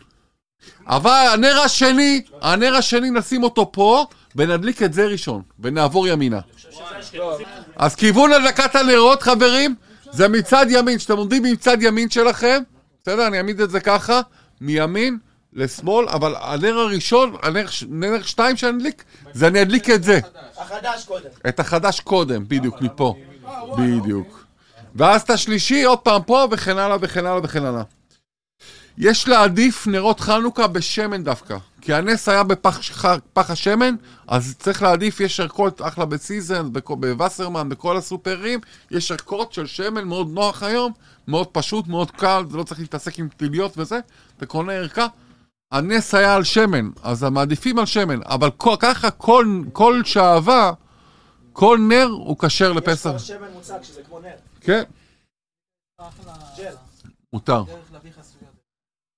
אבל 0.87 1.27
הנר 1.33 1.61
השני, 1.65 2.23
הנר 2.41 2.75
השני 2.75 3.11
נשים 3.11 3.43
אותו 3.43 3.73
פה, 3.73 4.07
ונדליק 4.37 4.83
את 4.83 4.93
זה 4.93 5.07
ראשון, 5.07 5.43
ונעבור 5.61 6.09
ימינה. 6.09 6.41
אז 7.77 7.95
כיוון 7.95 8.33
הדלקת 8.33 8.75
הנרות, 8.77 9.23
חברים, 9.23 9.75
זה 10.11 10.29
מצד 10.29 10.67
ימין. 10.69 10.99
כשאתם 10.99 11.17
עומדים 11.17 11.43
מצד 11.43 11.77
ימין 11.83 12.11
שלכם, 12.11 12.63
בסדר? 13.03 13.27
אני 13.27 13.39
אעמיד 13.39 13.61
את 13.61 13.71
זה 13.71 13.81
ככה, 13.81 14.21
מימין 14.61 15.19
לשמאל, 15.53 16.09
אבל 16.09 16.35
הנר 16.41 16.79
הראשון, 16.79 17.37
הנר 17.43 17.67
ש- 17.67 17.85
נר 17.89 18.23
שתיים 18.23 18.57
שאני 18.57 18.77
אדליק, 18.79 19.05
זה 19.33 19.47
אני 19.47 19.63
אדליק 19.63 19.91
את 19.91 20.03
זה. 20.05 20.21
החדש 20.59 21.05
קודם. 21.05 21.29
את 21.49 21.61
החדש 21.61 22.01
קודם, 22.01 22.45
בדיוק, 22.49 22.83
מפה. 22.83 23.15
בדיוק. 23.79 24.45
ואז 24.95 25.23
את 25.23 25.31
השלישי, 25.31 25.83
עוד 25.85 25.99
פעם 25.99 26.23
פה, 26.23 26.47
וכן 26.51 26.79
הלאה 26.79 26.97
וכן 27.01 27.27
הלאה 27.27 27.41
וכן 27.43 27.65
הלאה. 27.65 27.83
יש 29.01 29.29
להעדיף 29.29 29.87
נרות 29.87 30.21
חנוכה 30.21 30.67
בשמן 30.67 31.25
דווקא. 31.25 31.57
כי 31.81 31.95
הנס 31.95 32.29
היה 32.29 32.43
בפח 32.45 32.79
פח 33.33 33.51
השמן, 33.51 33.95
אז 34.27 34.55
צריך 34.59 34.83
להעדיף, 34.83 35.21
יש 35.21 35.41
ערכות 35.41 35.83
אחלה 35.83 36.05
בסיזן, 36.05 36.73
בווסרמן, 36.73 37.69
בכל 37.69 37.97
הסופרים, 37.97 38.61
יש 38.91 39.13
ערכות 39.13 39.53
של 39.53 39.67
שמן 39.67 40.05
מאוד 40.05 40.29
נוח 40.31 40.63
היום, 40.63 40.93
מאוד 41.29 41.47
פשוט, 41.47 41.87
מאוד 41.87 42.11
קל, 42.11 42.43
זה 42.51 42.57
לא 42.57 42.63
צריך 42.63 42.81
להתעסק 42.81 43.19
עם 43.19 43.29
פליליות 43.37 43.79
וזה, 43.79 44.01
אתה 44.37 44.47
קונה 44.47 44.73
ערכה. 44.73 45.07
הנס 45.73 46.15
היה 46.15 46.35
על 46.35 46.45
שמן, 46.45 46.91
אז 47.03 47.23
הם 47.23 47.35
מעדיפים 47.35 47.79
על 47.79 47.87
שמן, 47.87 48.21
אבל 48.25 48.51
כל, 48.51 48.77
ככה 48.79 49.11
כל, 49.11 49.63
כל 49.73 50.03
שעבה, 50.05 50.73
כל 51.53 51.79
נר 51.89 52.09
הוא 52.11 52.37
כשר 52.39 52.71
יש 52.71 52.77
לפסח. 52.77 53.09
כבר 53.11 53.19
שמן 53.19 53.49
מוצק 53.53 53.83
שזה 53.83 54.03
כמו 54.03 54.21
נר. 54.21 54.37
כן, 54.61 54.83
אחלה. 56.01 56.33
מותר. 57.33 57.63
דרך 57.63 57.93
להביא 57.93 58.11
חסויות. 58.11 58.39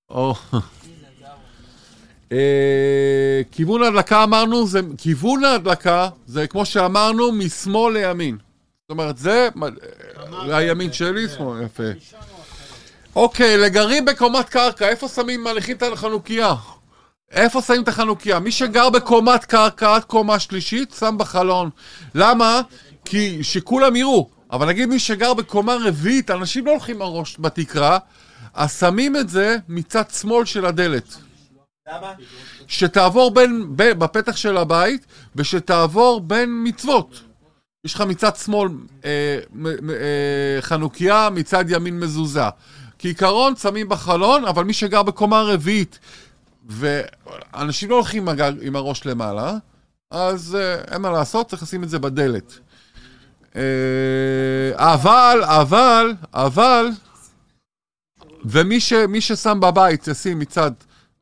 כיוון 3.51 3.83
ההדלקה 3.83 4.23
אמרנו, 4.23 4.67
זה, 4.67 4.79
כיוון 4.97 5.43
ההדלקה 5.43 6.09
זה 6.27 6.47
כמו 6.47 6.65
שאמרנו, 6.65 7.31
משמאל 7.31 7.93
לימין. 7.93 8.37
זאת 8.81 8.89
אומרת, 8.89 9.17
זה 9.17 9.49
אה, 9.63 10.57
הימין 10.57 10.93
שלי, 10.93 11.29
שמאל, 11.29 11.63
יפה. 11.63 11.83
אוקיי, 13.15 13.57
לגרים 13.57 14.05
בקומת 14.05 14.49
קרקע, 14.49 14.87
איפה 14.87 15.07
שמים, 15.07 15.43
מניחים 15.43 15.77
את 15.77 15.83
החנוכיה? 15.83 16.55
איפה 17.31 17.61
שמים 17.61 17.83
את 17.83 17.87
החנוכיה? 17.87 18.39
מי 18.39 18.51
שגר 18.51 18.89
בקומת 18.89 19.45
קרקע 19.45 19.95
עד 19.95 20.03
קומה 20.03 20.39
שלישית, 20.39 20.95
שם 20.99 21.15
בחלון. 21.17 21.69
למה? 22.15 22.61
כי 23.05 23.43
שכולם 23.43 23.95
יראו. 23.95 24.29
אבל 24.51 24.67
נגיד 24.67 24.89
מי 24.89 24.99
שגר 24.99 25.33
בקומה 25.33 25.75
רביעית, 25.85 26.31
אנשים 26.31 26.65
לא 26.65 26.71
הולכים 26.71 27.01
הראש 27.01 27.35
בתקרה, 27.39 27.97
אז 28.53 28.79
שמים 28.79 29.15
את 29.15 29.29
זה 29.29 29.57
מצד 29.69 30.09
שמאל 30.09 30.45
של 30.45 30.65
הדלת. 30.65 31.17
למה? 31.87 32.13
שתעבור 32.67 33.31
בין, 33.33 33.65
ב, 33.75 33.83
בפתח 33.83 34.35
של 34.35 34.57
הבית, 34.57 35.05
ושתעבור 35.35 36.21
בין 36.21 36.61
מצוות. 36.63 37.19
יש 37.85 37.93
לך 37.93 38.01
מצד 38.01 38.35
שמאל 38.35 38.69
אה, 39.05 39.39
אה, 39.65 40.61
חנוכיה, 40.61 41.29
מצד 41.31 41.65
ימין 41.69 41.99
מזוזה. 41.99 42.49
כעיקרון 42.99 43.55
שמים 43.55 43.89
בחלון, 43.89 44.45
אבל 44.45 44.63
מי 44.63 44.73
שגר 44.73 45.03
בקומה 45.03 45.41
רביעית, 45.41 45.99
ואנשים 46.67 47.89
לא 47.89 47.95
הולכים 47.95 48.29
עם, 48.29 48.37
עם 48.61 48.75
הראש 48.75 49.05
למעלה, 49.05 49.57
אז 50.11 50.57
אה, 50.59 50.93
אין 50.93 51.01
מה 51.01 51.11
לעשות, 51.11 51.49
צריך 51.49 51.63
לשים 51.63 51.83
את 51.83 51.89
זה 51.89 51.99
בדלת. 51.99 52.59
אה, 53.55 53.61
אבל, 54.75 55.41
אבל, 55.43 56.13
אבל, 56.33 56.89
ומי 58.45 58.79
ש, 58.79 58.93
ששם 59.19 59.59
בבית, 59.59 60.07
ישים 60.07 60.39
מצד, 60.39 60.71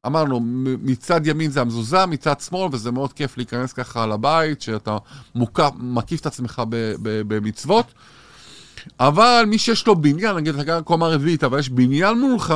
אמרנו, 0.05 0.39
מצד 0.83 1.27
ימין 1.27 1.51
זה 1.51 1.61
המזוזה, 1.61 2.05
מצד 2.05 2.39
שמאל, 2.39 2.69
וזה 2.71 2.91
מאוד 2.91 3.13
כיף 3.13 3.37
להיכנס 3.37 3.73
ככה 3.73 4.05
לבית, 4.05 4.61
שאתה 4.61 4.97
מוקף, 5.35 5.69
מקיף 5.77 6.21
את 6.21 6.25
עצמך 6.25 6.61
ב, 6.69 6.93
ב, 7.01 7.21
במצוות. 7.27 7.93
אבל 8.99 9.43
מי 9.47 9.57
שיש 9.57 9.87
לו 9.87 9.95
בניין, 9.95 10.35
נגיד 10.35 10.53
אתה 10.53 10.63
גר 10.63 10.81
קומה 10.81 11.07
רביעית, 11.07 11.43
אבל 11.43 11.59
יש 11.59 11.69
בניין 11.69 12.19
מולך, 12.19 12.53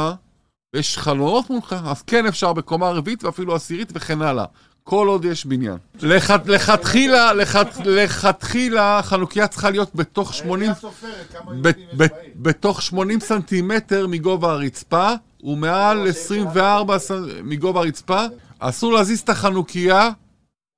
יש 0.76 0.98
חלונות 0.98 1.50
מולך, 1.50 1.76
אז 1.86 2.02
כן 2.02 2.26
אפשר 2.26 2.54
בקומה 2.54 2.90
רביעית 2.90 3.24
ואפילו 3.24 3.56
עשירית 3.56 3.92
וכן 3.96 4.22
הלאה. 4.22 4.46
כל 4.84 5.08
עוד 5.08 5.26
יש 5.26 5.46
בניין. 5.46 5.78
לכת- 6.02 6.48
לכתחילה, 6.48 7.34
לכת- 7.34 7.78
לכתחילה, 7.86 9.00
חנוכיה 9.04 9.48
צריכה 9.48 9.70
להיות 9.70 9.96
בתוך 9.96 10.34
80... 10.34 10.70
העירייה 10.70 10.76
סופרת 10.76 11.26
כמה 11.34 11.52
ב- 11.52 11.66
יהודים 11.66 11.88
יש 11.90 11.96
ב- 11.96 11.98
בעיר. 11.98 12.32
בתוך 12.36 12.82
80 12.82 13.20
סנטימטר 13.20 14.08
מגובה 14.08 14.52
הרצפה, 14.52 15.10
ומעל 15.44 16.08
24 16.08 16.98
סנ- 16.98 17.12
מגובה 17.44 17.80
הרצפה. 17.80 18.26
אסור 18.60 18.94
להזיז 18.94 19.20
את 19.20 19.30
החנוכיה 19.30 20.10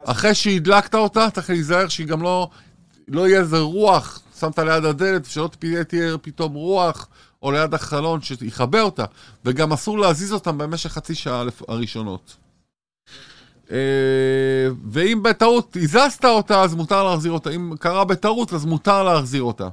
אחרי 0.03 0.35
שהדלקת 0.35 0.95
אותה, 0.95 1.29
צריך 1.29 1.49
להיזהר 1.49 1.87
שהיא 1.87 2.07
גם 2.07 2.21
לא... 2.21 2.49
לא 3.07 3.27
יהיה 3.27 3.39
איזה 3.39 3.57
רוח, 3.59 4.21
שמת 4.39 4.59
ליד 4.59 4.85
הדלת, 4.85 5.25
שלא 5.25 5.49
תהיה, 5.59 5.83
פתאום 6.21 6.53
רוח, 6.53 7.07
או 7.43 7.51
ליד 7.51 7.73
החלון 7.73 8.21
שיכבה 8.21 8.81
אותה. 8.81 9.05
וגם 9.45 9.73
אסור 9.73 9.99
להזיז 9.99 10.33
אותם 10.33 10.57
במשך 10.57 10.91
חצי 10.91 11.15
שעה 11.15 11.43
הראשונות. 11.67 12.35
אה, 13.71 14.67
ואם 14.91 15.23
בטעות 15.23 15.77
הזזת 15.81 16.25
אותה, 16.25 16.61
אז 16.61 16.75
מותר 16.75 17.03
להחזיר 17.03 17.31
אותה. 17.31 17.49
אם 17.49 17.73
קרה 17.79 18.05
בטעות, 18.05 18.53
אז 18.53 18.65
מותר 18.65 19.03
להחזיר 19.03 19.43
אותה. 19.43 19.67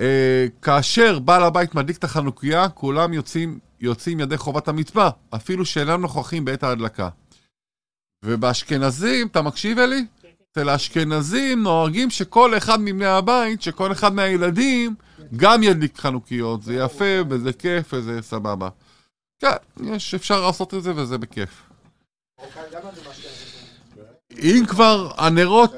אה, 0.00 0.46
כאשר 0.62 1.18
בעל 1.18 1.42
הבית 1.42 1.74
מדליק 1.74 1.96
את 1.96 2.04
החנוכיה, 2.04 2.68
כולם 2.68 3.12
יוצאים, 3.12 3.58
יוצאים 3.80 4.20
ידי 4.20 4.36
חובת 4.36 4.68
המצווה, 4.68 5.10
אפילו 5.34 5.64
שאינם 5.64 6.00
נוכחים 6.00 6.44
בעת 6.44 6.62
ההדלקה. 6.62 7.08
ובאשכנזים, 8.24 9.26
אתה 9.26 9.42
מקשיב 9.42 9.78
אלי? 9.78 10.06
אצל 10.52 10.68
האשכנזים 10.68 11.62
נוהגים 11.62 12.10
שכל 12.10 12.56
אחד 12.56 12.80
מבני 12.80 13.06
הבית, 13.06 13.62
שכל 13.62 13.92
אחד 13.92 14.14
מהילדים, 14.14 14.94
גם 15.36 15.62
ידליק 15.62 15.98
חנוכיות. 15.98 16.62
זה 16.62 16.74
יפה, 16.74 17.14
וזה 17.30 17.52
כיף, 17.52 17.94
וזה 17.94 18.22
סבבה. 18.22 18.68
כן, 19.40 19.56
יש, 19.84 20.14
אפשר 20.14 20.40
לעשות 20.46 20.74
את 20.74 20.82
זה, 20.82 20.92
וזה 20.96 21.18
בכיף. 21.18 21.71
אם 24.38 24.64
כבר 24.68 25.12
הנרות, 25.16 25.72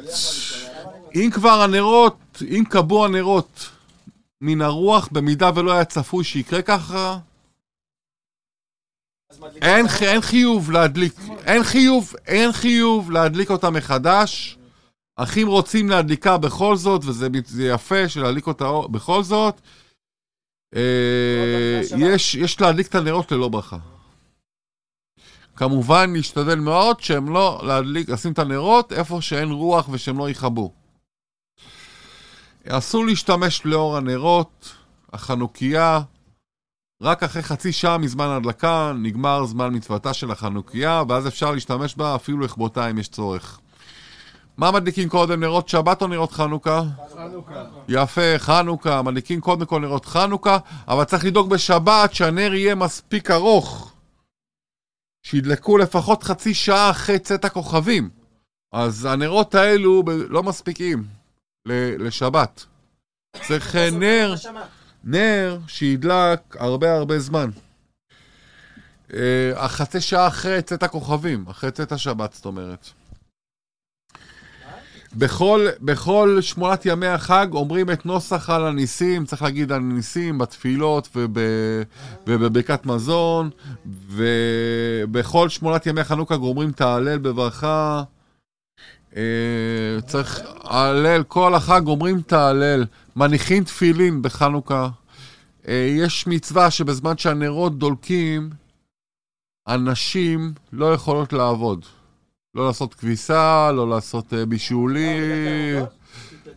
אם 1.15 1.31
כבר 1.35 1.63
הנרות, 1.63 2.19
אם 2.51 2.65
כבו 2.71 3.05
הנרות 3.05 3.69
מן 4.41 4.63
הרוח, 4.63 5.09
במידה 5.13 5.51
ולא 5.55 5.73
היה 5.73 5.85
צפוי 5.85 6.25
שיקרה 6.25 6.63
ככה, 6.63 7.19
אין, 9.63 9.89
ח- 9.89 10.03
אין 10.03 10.21
חיוב 10.21 10.71
להדליק, 10.71 11.15
אין 11.45 11.63
חיוב, 11.65 12.15
אין 12.27 12.53
חיוב 12.53 13.11
להדליק 13.11 13.51
אותה 13.51 13.71
מחדש. 13.71 14.59
אחים 15.17 15.49
רוצים 15.49 15.89
להדליקה 15.89 16.39
בכל 16.39 16.77
זאת, 16.77 17.05
וזה 17.05 17.29
זה 17.47 17.65
יפה 17.65 18.09
שלהדליק 18.09 18.47
אותה 18.47 18.65
בכל 18.91 19.23
זאת. 19.23 19.61
אה, 20.77 21.81
יש 22.39 22.61
להדליק 22.61 22.87
את 22.87 22.95
הנרות 22.95 23.33
ללא 23.33 23.49
ברכה. 23.49 23.77
כמובן, 25.57 26.13
להשתדל 26.13 26.59
מאוד 26.59 27.01
שהם 27.01 27.35
לא 27.35 27.61
להדליק, 27.67 28.09
לשים 28.09 28.33
את 28.33 28.39
הנרות 28.39 28.93
איפה 28.93 29.21
שאין 29.21 29.51
רוח 29.51 29.89
ושהם 29.91 30.19
לא 30.19 30.31
יכבו. 30.31 30.73
אסור 32.69 33.07
להשתמש 33.07 33.63
לאור 33.65 33.97
הנרות, 33.97 34.75
החנוכיה, 35.13 36.01
רק 37.03 37.23
אחרי 37.23 37.43
חצי 37.43 37.73
שעה 37.73 37.99
מזמן 37.99 38.27
ההדלקה 38.27 38.93
נגמר 38.97 39.45
זמן 39.45 39.75
מצוותה 39.75 40.15
של 40.15 40.31
החנוכיה, 40.31 41.03
ואז 41.09 41.27
אפשר 41.27 41.51
להשתמש 41.51 41.95
בה 41.95 42.15
אפילו 42.15 42.41
לכבותה 42.41 42.91
אם 42.91 42.99
יש 42.99 43.09
צורך. 43.09 43.61
מה 44.57 44.71
מדליקים 44.71 45.09
קודם, 45.09 45.41
נרות 45.41 45.69
שבת 45.69 46.03
או 46.03 46.07
נרות 46.07 46.33
חנוכה? 46.33 46.83
חנוכה. 47.15 47.65
יפה, 47.89 48.39
חנוכה, 48.39 49.03
מדליקים 49.03 49.41
קודם 49.41 49.67
כל 49.67 49.81
נרות 49.81 50.05
חנוכה, 50.07 50.59
אבל 50.89 51.05
צריך 51.05 51.25
לדאוג 51.25 51.51
בשבת 51.51 52.15
שהנר 52.15 52.55
יהיה 52.55 52.75
מספיק 52.75 53.31
ארוך. 53.31 53.94
שידלקו 55.35 55.79
לפחות 55.79 56.23
חצי 56.23 56.55
שעה 56.55 56.91
אחרי 56.91 57.19
צאת 57.19 57.45
הכוכבים. 57.45 58.11
אז 58.73 59.05
הנרות 59.05 59.55
האלו 59.55 60.03
ב- 60.03 60.11
לא 60.11 60.43
מספיקים 60.43 61.05
ל- 61.69 62.07
לשבת. 62.07 62.65
צריך 63.49 63.77
נר. 63.77 64.35
נר 65.05 65.59
שידלק 65.69 66.57
הרבה 66.59 66.95
הרבה 66.95 67.19
זמן. 67.19 67.51
אה, 69.15 69.69
חצי 69.69 70.01
שעה 70.01 70.27
אחרי 70.29 70.63
צאת 70.63 70.83
הכוכבים, 70.83 71.45
אחרי 71.51 71.71
צאת 71.71 71.93
השבת, 71.93 72.33
זאת 72.33 72.45
אומרת. 72.47 72.89
בכל, 75.17 75.67
בכל 75.81 76.39
שמונת 76.41 76.87
ימי 76.87 77.07
החג 77.07 77.47
אומרים 77.53 77.91
את 77.91 78.07
נוסח 78.07 78.51
על 78.51 78.67
הניסים, 78.67 79.25
צריך 79.25 79.43
להגיד 79.43 79.73
על 79.73 79.81
הניסים 79.81 80.39
בתפילות 80.39 81.09
וב, 81.17 81.39
ובברכת 82.27 82.87
מזון, 82.87 83.51
ובכל 83.87 85.49
שמונת 85.49 85.87
ימי 85.87 86.05
חנוכה 86.05 86.35
אומרים 86.35 86.71
את 86.71 86.81
ההלל 86.81 87.19
בברכה. 87.19 88.03
אה, 89.17 90.01
צריך 90.07 90.41
הלל, 90.63 91.23
כל 91.23 91.55
החג 91.55 91.87
אומרים 91.87 92.19
את 92.19 92.33
ההלל, 92.33 92.85
מניחים 93.17 93.65
תפילין 93.65 94.23
בחנוכה. 94.23 94.89
אה, 95.69 95.95
יש 95.99 96.27
מצווה 96.27 96.71
שבזמן 96.71 97.19
שהנרות 97.19 97.79
דולקים, 97.79 98.51
הנשים 99.67 100.53
לא 100.73 100.95
יכולות 100.95 101.33
לעבוד. 101.33 101.85
לא 102.55 102.67
לעשות 102.67 102.95
כביסה, 102.95 103.73
לא 103.73 103.89
לעשות 103.89 104.35
אה, 104.35 104.47
בישולים, 104.47 105.85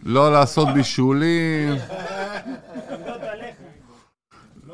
לא 0.03 0.31
לעשות 0.31 0.67
בישולים. 0.73 1.75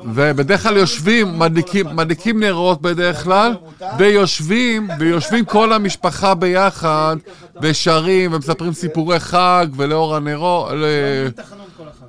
ובדרך 0.04 0.62
כלל 0.62 0.76
יושבים, 0.76 1.38
מדליקים, 1.38 1.86
מדליקים 1.96 2.42
נרות 2.42 2.82
בדרך 2.82 3.24
כלל, 3.24 3.54
ויושבים, 3.98 4.88
ויושבים 4.98 5.44
כל 5.44 5.72
המשפחה 5.72 6.34
ביחד, 6.34 7.16
ושרים, 7.62 8.32
ומספרים 8.32 8.72
סיפורי 8.72 9.20
חג, 9.20 9.66
ולאור 9.76 10.16
הנרות. 10.16 10.72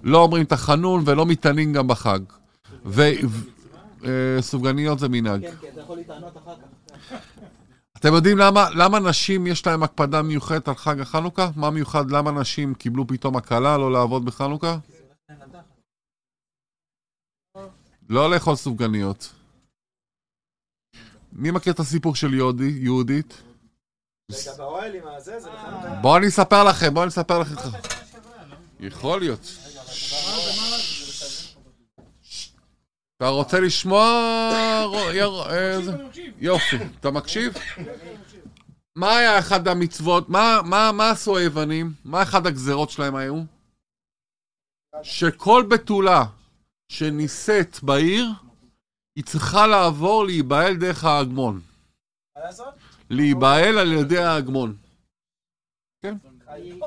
לא 0.04 0.17
אומרים 0.17 0.43
תחנון 0.43 1.04
ולא 1.06 1.25
מתענים 1.25 1.73
גם 1.73 1.88
בחג. 1.88 2.19
וסופגניות 4.01 4.99
זה 4.99 5.10
מנהג. 5.10 5.41
כן, 5.41 5.47
כן, 5.62 5.67
אתה 5.73 5.82
יכול 5.82 5.97
להתענות 5.97 6.38
אחר 6.38 6.54
כך. 6.56 6.74
אתם 8.05 8.13
יודעים 8.13 8.37
למה, 8.37 8.69
למה 8.75 8.99
נשים 8.99 9.47
יש 9.47 9.67
להם 9.67 9.83
הקפדה 9.83 10.21
מיוחדת 10.21 10.67
על 10.67 10.75
חג 10.75 10.99
החנוכה? 10.99 11.49
מה 11.55 11.69
מיוחד? 11.69 12.11
למה 12.11 12.31
נשים 12.31 12.73
קיבלו 12.73 13.07
פתאום 13.07 13.37
הקלה 13.37 13.77
לא 13.77 13.91
לעבוד 13.91 14.25
בחנוכה? 14.25 14.77
לא 18.09 18.31
לאכול 18.31 18.55
סופגניות. 18.55 19.33
מי 21.33 21.51
מכיר 21.51 21.73
את 21.73 21.79
הסיפור 21.79 22.15
של 22.15 22.33
יהודי, 22.33 22.79
יהודית? 22.81 23.41
רגע, 24.31 24.57
באוהל 24.57 24.95
עם 24.95 25.07
הזה, 25.07 25.39
זה 25.39 25.49
בחנוכה? 25.49 25.95
בואו 26.01 26.17
אני 26.17 26.27
אספר 26.27 26.63
לכם, 26.63 26.93
בואו 26.93 27.03
אני 27.03 27.09
אספר 27.09 27.39
לכם. 27.39 27.69
יכול 28.79 29.19
להיות. 29.19 29.41
אתה 33.17 33.28
רוצה 33.28 33.60
לשמוע? 33.60 34.04
אה, 35.49 35.78
יופי, 36.39 36.75
אתה 36.99 37.12
מקשיב? 37.12 37.54
מה 38.95 39.17
היה 39.17 39.39
אחד 39.39 39.67
המצוות? 39.67 40.30
מה, 40.30 40.60
מה, 40.65 40.91
מה 40.91 41.10
עשו 41.10 41.38
היוונים? 41.38 41.93
מה 42.06 42.21
אחד 42.23 42.47
הגזרות 42.47 42.89
שלהם 42.89 43.15
היו? 43.15 43.41
שכל 45.04 45.65
בתולה 45.69 46.25
שנישאת 46.89 47.84
בעיר, 47.84 48.25
היא 49.15 49.23
צריכה 49.23 49.67
לעבור 49.67 50.25
להיבהל 50.25 50.75
דרך 50.75 51.04
לעשות? 52.38 52.73
להיבהל 53.10 53.78
על 53.78 53.91
ידי 53.91 54.17
ההגמון. 54.17 54.75
אני- 56.04 56.80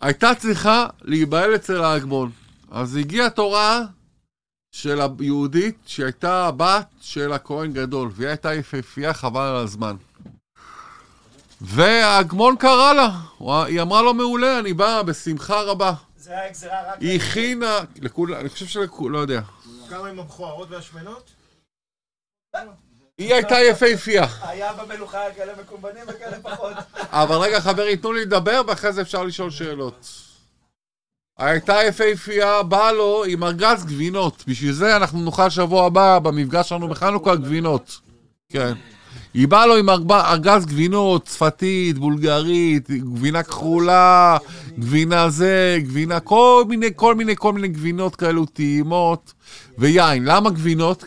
הייתה 0.00 0.34
צריכה 0.38 0.86
להיבהל 1.02 1.54
אצל 1.54 1.82
ההגמון. 1.84 2.30
אז 2.74 2.96
הגיעה 2.96 3.30
תורה 3.30 3.80
של 4.72 5.00
היהודית, 5.20 5.78
שהייתה 5.86 6.46
הבת 6.46 6.86
של 7.00 7.32
הכהן 7.32 7.72
גדול, 7.72 8.10
והיא 8.14 8.28
הייתה 8.28 8.54
יפהפייה 8.54 9.14
חבל 9.14 9.40
על 9.46 9.56
הזמן. 9.56 9.96
וההגמון 11.60 12.56
קרא 12.56 12.92
לה, 12.92 13.08
הוא- 13.38 13.54
היא 13.54 13.82
אמרה 13.82 14.02
לו 14.02 14.14
מעולה, 14.14 14.58
אני 14.58 14.72
באה 14.72 15.02
בשמחה 15.02 15.60
רבה. 15.62 15.92
זה 16.16 16.30
היה 16.30 16.50
גזירה 16.50 16.92
רק... 16.92 16.98
היא 17.00 17.20
הכינה, 17.20 17.78
לכול, 18.00 18.34
אני 18.34 18.48
חושב 18.48 18.66
שלכול, 18.66 19.12
לא 19.12 19.18
יודע. 19.18 19.40
כמה 19.88 20.08
עם 20.08 20.20
המכוערות 20.20 20.70
והשמנות? 20.70 21.30
היא 23.18 23.34
הייתה 23.34 23.54
יפהפייה. 23.70 24.26
היה 24.42 24.72
במלוכה 24.72 25.20
כאלה 25.36 25.52
מקומבנים 25.62 26.04
וכאלה 26.08 26.36
פחות. 26.42 26.72
אבל 27.10 27.36
רגע, 27.36 27.60
חברים, 27.60 27.96
תנו 27.96 28.12
לי 28.12 28.20
לדבר, 28.24 28.62
ואחרי 28.66 28.92
זה 28.92 29.02
אפשר 29.02 29.22
לשאול 29.22 29.50
שאלות. 29.50 30.06
הייתה 31.38 31.76
יפהפייה, 31.88 32.62
באה 32.62 32.92
לו 32.92 33.24
עם 33.28 33.44
ארגז 33.44 33.84
גבינות. 33.84 34.44
בשביל 34.48 34.72
זה 34.72 34.96
אנחנו 34.96 35.24
נאכל 35.24 35.50
שבוע 35.50 35.86
הבא 35.86 36.18
במפגש 36.18 36.68
שלנו 36.68 36.88
בחנוכה 36.88 37.34
גבינות. 37.36 38.00
כן. 38.48 38.72
היא 39.34 39.48
באה 39.48 39.66
לו 39.66 39.76
עם 39.76 39.90
ארג- 39.90 40.12
ארגז 40.12 40.66
גבינות, 40.66 41.24
צפתית, 41.26 41.98
בולגרית, 41.98 42.90
גבינה 42.90 43.42
כחולה, 43.42 44.36
גבינה 44.78 45.30
זה, 45.30 45.78
גבינה, 45.82 46.20
כל 46.20 46.64
מיני, 46.68 46.86
כל 46.96 47.14
מיני, 47.14 47.34
כל 47.36 47.52
מיני 47.52 47.68
גבינות 47.68 48.16
כאלו 48.16 48.46
טעימות, 48.46 49.32
ויין. 49.78 50.24
למה 50.24 50.50
גבינות? 50.50 51.04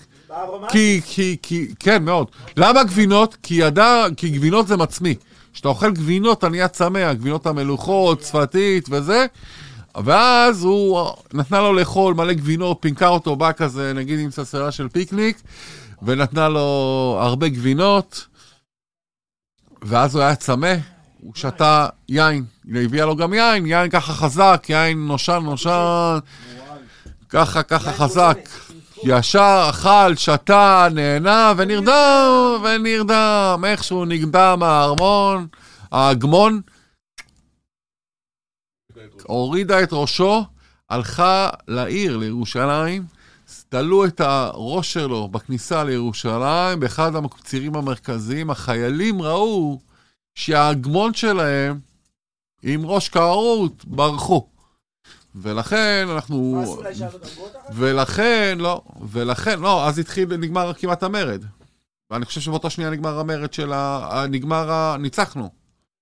כי, 0.69 1.01
כי, 1.05 1.37
כי, 1.41 1.67
כן, 1.79 2.03
מאוד. 2.03 2.27
למה 2.57 2.83
גבינות? 2.83 3.37
כי 3.43 3.53
ידע, 3.55 4.05
כי 4.17 4.29
גבינות 4.29 4.67
זה 4.67 4.77
מצמיא. 4.77 5.15
כשאתה 5.53 5.67
אוכל 5.67 5.91
גבינות, 5.91 6.37
אתה 6.37 6.49
נהיה 6.49 6.67
צמא, 6.67 6.97
הגבינות 6.97 7.45
המלוכות, 7.47 8.19
צפתית 8.19 8.87
וזה. 8.91 9.25
ואז 10.03 10.63
הוא 10.63 11.10
נתנה 11.33 11.60
לו 11.60 11.73
לאכול 11.73 12.13
מלא 12.13 12.33
גבינות, 12.33 12.77
פינקה 12.79 13.07
אותו, 13.07 13.36
בא 13.36 13.51
כזה, 13.51 13.93
נגיד 13.93 14.19
עם 14.19 14.31
ססרה 14.31 14.71
של 14.71 14.89
פיקניק, 14.89 15.41
ונתנה 16.01 16.49
לו 16.49 17.17
הרבה 17.21 17.49
גבינות, 17.49 18.27
ואז 19.81 20.15
הוא 20.15 20.23
היה 20.23 20.36
צמא, 20.36 20.75
הוא 21.21 21.31
שתה 21.36 21.88
יין, 22.10 22.43
היא 22.73 22.86
הביאה 22.86 23.05
לו 23.05 23.15
גם 23.15 23.33
יין, 23.33 23.65
יין 23.65 23.89
ככה 23.89 24.13
חזק, 24.13 24.65
יין 24.69 25.07
נושן 25.07 25.39
נושן, 25.43 26.17
ככה 27.29 27.63
ככה 27.63 27.93
חזק. 27.93 28.38
ישר 29.03 29.67
אכל, 29.69 30.15
שתה, 30.15 30.88
נהנה 30.91 31.53
ונרדם, 31.57 32.62
ונרדם. 32.63 33.63
איכשהו 33.67 34.05
נרדם 34.05 34.60
הארמון, 34.62 35.47
ההגמון, 35.91 36.62
הורידה 39.27 39.84
את 39.84 39.89
ראשו, 39.91 40.45
הלכה 40.89 41.49
לעיר, 41.67 42.17
לירושלים, 42.17 43.06
תלו 43.69 44.06
את 44.06 44.21
הראש 44.21 44.93
שלו 44.93 45.27
בכניסה 45.27 45.84
לירושלים, 45.84 46.80
באחד 46.80 47.12
הצירים 47.15 47.75
המרכזיים. 47.75 48.49
החיילים 48.49 49.21
ראו 49.21 49.80
שההגמון 50.36 51.13
שלהם 51.13 51.80
עם 52.63 52.86
ראש 52.86 53.10
כערות 53.10 53.86
ברחו. 53.86 54.47
ולכן 55.36 56.08
אנחנו... 56.10 56.65
ולכן, 57.73 58.58
לא, 58.60 58.82
ולכן, 59.10 59.60
לא, 59.60 59.88
אז 59.88 59.99
התחיל, 59.99 60.38
נגמר 60.38 60.73
כמעט 60.73 61.03
המרד. 61.03 61.43
ואני 62.12 62.25
חושב 62.25 62.41
שבאותה 62.41 62.69
שנייה 62.69 62.89
נגמר 62.89 63.19
המרד 63.19 63.53
של 63.53 63.73
ה... 63.73 64.25
נגמר 64.30 64.71
ה... 64.71 64.95
ניצחנו, 64.99 65.49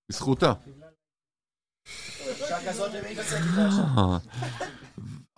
בזכותה. 0.08 0.52
כזאת 2.68 2.90
למי 2.94 3.08
איתה? 3.08 3.22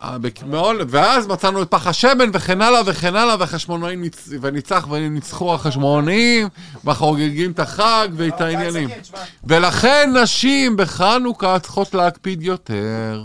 אה, 0.02 0.16
מאוד, 0.46 0.76
ואז 0.88 1.26
מצאנו 1.26 1.62
את 1.62 1.70
פח 1.70 1.86
השמן 1.86 2.30
וכן 2.32 2.62
הלאה 2.62 2.80
וכן 2.86 3.16
הלאה, 3.16 3.36
והחשמונאים 3.38 4.02
ניצ... 4.02 4.28
וניצח 4.40 4.86
וניצחו 4.90 5.54
החשמונאים, 5.54 6.48
וחוגגים 6.84 7.50
את 7.50 7.58
החג 7.58 8.08
ואת 8.16 8.40
העניינים. 8.40 8.88
ולכן 9.44 10.10
נשים 10.22 10.76
בחנוכה 10.76 11.58
צריכות 11.58 11.94
להקפיד 11.94 12.42
יותר, 12.42 13.22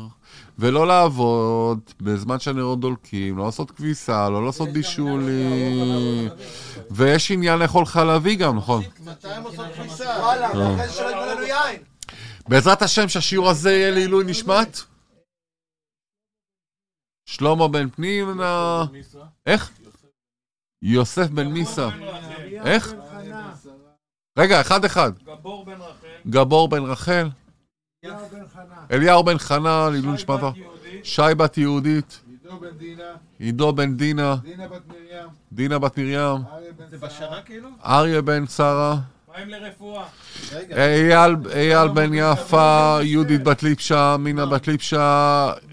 ולא 0.60 0.88
לעבוד 0.88 1.80
בזמן 2.02 2.40
שהנרות 2.40 2.80
דולקים, 2.80 3.38
לא 3.38 3.46
לעשות 3.46 3.72
כביסה, 3.72 4.30
לא 4.30 4.46
לעשות 4.46 4.70
בישולים, 4.70 6.30
ויש 6.92 7.32
עניין 7.32 7.60
לאכול 7.60 7.86
חלבי 7.86 8.36
גם, 8.36 8.58
נכון? 8.58 8.84
מתי 9.06 9.28
הם 9.28 9.44
עושות 9.44 9.66
כניסה? 9.76 10.10
וואלה, 10.20 10.50
ואחרי 10.56 10.88
זה 10.88 10.94
שלא. 10.94 11.33
בעזרת 12.54 12.82
השם 12.82 13.10
שהשיעור 13.10 13.50
הזה 13.50 13.72
יהיה 13.72 13.92
לעילוי 13.92 14.24
נשמת. 14.26 14.78
שלמה 17.26 17.68
בן 17.68 17.90
פנינה, 17.90 18.84
איך? 19.46 19.72
יוסף 20.82 21.28
בן 21.28 21.48
מיסה, 21.48 21.90
איך? 22.66 22.94
רגע, 24.40 24.62
אחד 24.62 24.86
אחד. 24.86 25.12
גבור 25.18 25.66
בן 25.66 25.82
רחל. 25.82 26.08
גבור 26.28 26.68
בן 26.70 26.84
רחל, 26.84 27.28
אליהו 28.92 29.24
בן 29.24 29.38
חנה, 29.38 29.90
לעילוי 29.90 30.14
נשמתו. 30.14 30.54
שי 31.04 31.22
בת 31.38 31.58
יהודית, 31.58 32.20
עידו 32.30 32.60
בן 32.60 32.78
דינה, 32.78 33.16
עידו 33.40 33.74
בן 33.74 33.98
דינה, 33.98 34.36
דינה 34.44 34.68
בת 34.68 34.88
מרים, 34.88 35.30
דינה 35.52 35.80
בת 35.80 35.98
מרים, 35.98 36.42
אריה 37.86 38.22
בן 38.22 38.46
זה 38.46 38.54
שרה. 38.56 39.13
אייל, 40.78 41.36
אייל 41.56 41.88
בן 41.88 42.10
יפה, 42.14 42.98
יהודית 43.02 43.44
בת 43.44 43.64
ליפשה, 43.64 44.16
מינה 44.20 44.46
בת 44.46 44.68
ליפשה, 44.68 45.00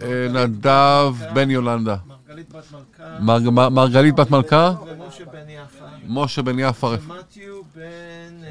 אה, 0.03 0.09
נדב 0.31 1.15
בן 1.35 1.51
יולנדה. 1.51 1.97
מרגלית 2.29 2.49
בת 2.53 2.65
מלכה. 2.73 3.19
מר- 3.21 3.51
מר- 3.51 3.69
מרגלית 3.69 4.15
בת 4.15 4.31
מלכה, 4.31 4.73
ומשה 4.87 5.25
בן 5.25 5.39
יפה. 5.49 5.85
משה 6.09 6.43
בן 6.43 6.59
יפה 6.59 6.87
ומתיו 6.87 7.61
בן 7.75 7.83
אה, 8.45 8.51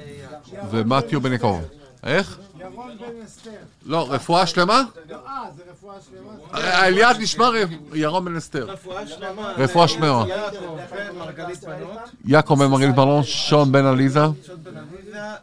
יעקב. 0.54 0.68
ומתיו 0.72 1.22
בן 1.22 1.32
יעקב. 1.32 1.60
איך? 2.04 2.40
ירון 2.60 2.98
בן 2.98 3.22
אסתר. 3.26 3.52
לא, 3.86 4.08
רפואה 4.10 4.48
שלמה? 4.48 4.84
אה, 5.12 5.44
זה 5.58 5.64
רפואה 5.72 5.96
שלמה. 6.02 6.86
אליעד 6.86 7.18
נשמע 7.20 7.50
ירון 7.94 8.26
בן 8.26 8.36
אסתר. 8.36 8.66
רפואה 8.70 9.08
שלמה. 9.08 9.54
רפואה 9.58 9.88
שלמה. 9.88 10.24
יעקב 12.26 12.56
בן 12.60 12.68
מרגלית 12.68 12.96
בנות. 12.96 13.26
שון 13.26 13.72
בן 13.72 13.86
עליזה, 13.86 14.20
שון 14.46 14.64
בן 14.64 14.78
אביזה. 14.78 15.20
אה, 15.20 15.36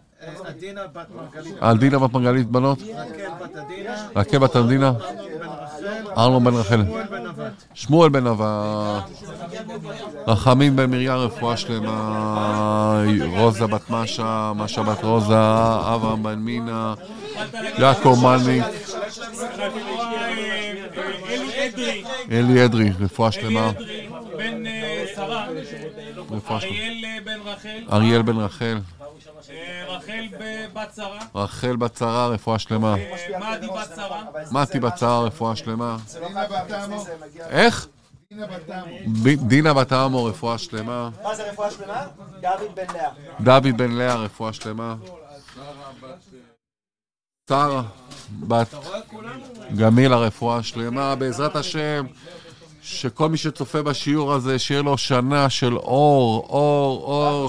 עדינה 0.45 0.87
בת 0.87 1.07
מרגלית. 1.15 1.55
עדינה 1.61 1.99
בת 1.99 2.13
מרגלית 2.13 2.47
בנות, 2.47 2.79
רקל 2.83 3.29
בת 3.41 3.57
עדינה. 3.57 4.09
רקל 4.17 4.39
בת 4.39 4.57
עדינה. 4.57 4.93
ארלון 6.17 6.45
בן 6.45 6.55
רחל, 6.55 6.83
שמואל 7.75 8.09
בן 8.09 8.27
נבט, 8.27 9.11
רחמים 10.27 10.77
בן 10.77 10.91
מרים, 10.91 11.11
רפואה 11.11 11.57
שלמה, 11.57 13.03
רוזה 13.37 13.67
בת 13.67 13.91
משה, 13.91 14.53
משה 14.57 14.83
בת 14.83 15.05
רוזה, 15.05 15.39
אברהם 15.95 16.23
בן 16.23 16.39
מינה, 16.39 16.95
יעקב 17.79 18.19
מלניק, 18.23 18.65
אלי 22.31 22.65
אדרי. 22.65 22.91
רפואה 23.01 23.33
שלמה, 23.33 23.71
בן 24.37 24.67
אה, 24.67 25.05
שרה. 25.15 25.47
אריאל 26.51 27.05
אה, 27.05 27.19
בן 27.25 27.39
רחל. 27.45 27.79
אריאל 27.93 28.23
בן 28.23 28.37
רחל, 28.37 28.79
רחל 29.89 30.29
ב- 30.41 30.67
בת 30.73 30.95
שרה. 30.97 31.19
רחל 31.35 31.77
בת 31.77 31.97
שרה, 31.97 32.29
רפואה 32.29 32.59
שלמה, 32.59 32.95
אה, 32.97 33.57
מדי 33.57 33.67
בת 33.67 33.91
שרה. 33.97 34.23
מתי 34.53 34.81
בת 34.81 34.99
שרה, 34.99 35.21
רפואה 35.21 35.57
שלמה, 35.57 35.97
לא 36.21 36.29
איך? 37.51 37.89
דינה 38.31 38.47
בת 38.47 38.71
עמו. 38.71 38.97
ב- 39.23 39.49
דינה 39.49 39.75
בת 39.75 39.93
עמו, 39.93 40.25
רפואה 40.25 40.59
שלמה, 40.59 41.11
מה 41.23 41.35
זה 41.35 41.51
רפואה 41.51 41.71
שלמה? 41.71 42.07
דוד 42.41 42.75
בן 42.75 42.87
לאה. 42.95 43.11
דוד 43.41 43.77
בן 43.77 43.91
לאה, 43.91 44.15
רפואה 44.17 44.53
שלמה, 44.53 44.95
שרה 47.51 47.83
בת 48.41 48.75
גמילה, 49.77 50.17
רפואה 50.17 50.63
שלמה, 50.63 51.15
בעזרת 51.15 51.57
השם, 51.57 52.07
שכל 52.89 53.29
מי 53.29 53.37
שצופה 53.37 53.83
בשיעור 53.83 54.33
הזה, 54.33 54.59
שיהיה 54.59 54.83
לו 54.83 54.99
שנה 54.99 55.51
של 55.51 55.77
אור, 55.77 56.47
אור, 56.49 57.03
אור, 57.03 57.49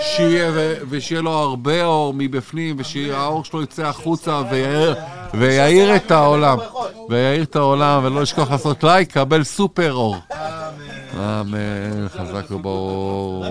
שיהיה, 0.00 0.50
ושיהיה 0.88 1.20
לו 1.20 1.30
הרבה 1.30 1.84
אור 1.84 2.14
מבפנים, 2.16 2.84
שהאור 2.84 3.44
שלו 3.44 3.62
יצא 3.62 3.86
החוצה 3.86 4.42
ויאיר, 4.50 4.94
ויאיר 5.34 5.96
את 5.96 6.10
העולם, 6.10 6.58
ויאיר 7.08 7.42
את 7.42 7.56
העולם, 7.56 8.04
ולא 8.04 8.22
לשכוח 8.22 8.50
לעשות 8.50 8.84
לייק, 8.84 9.12
קבל 9.12 9.44
סופר 9.44 9.92
אור. 9.92 10.16
אמן, 11.14 12.08
חזק 12.08 12.50
וברור. 12.50 13.44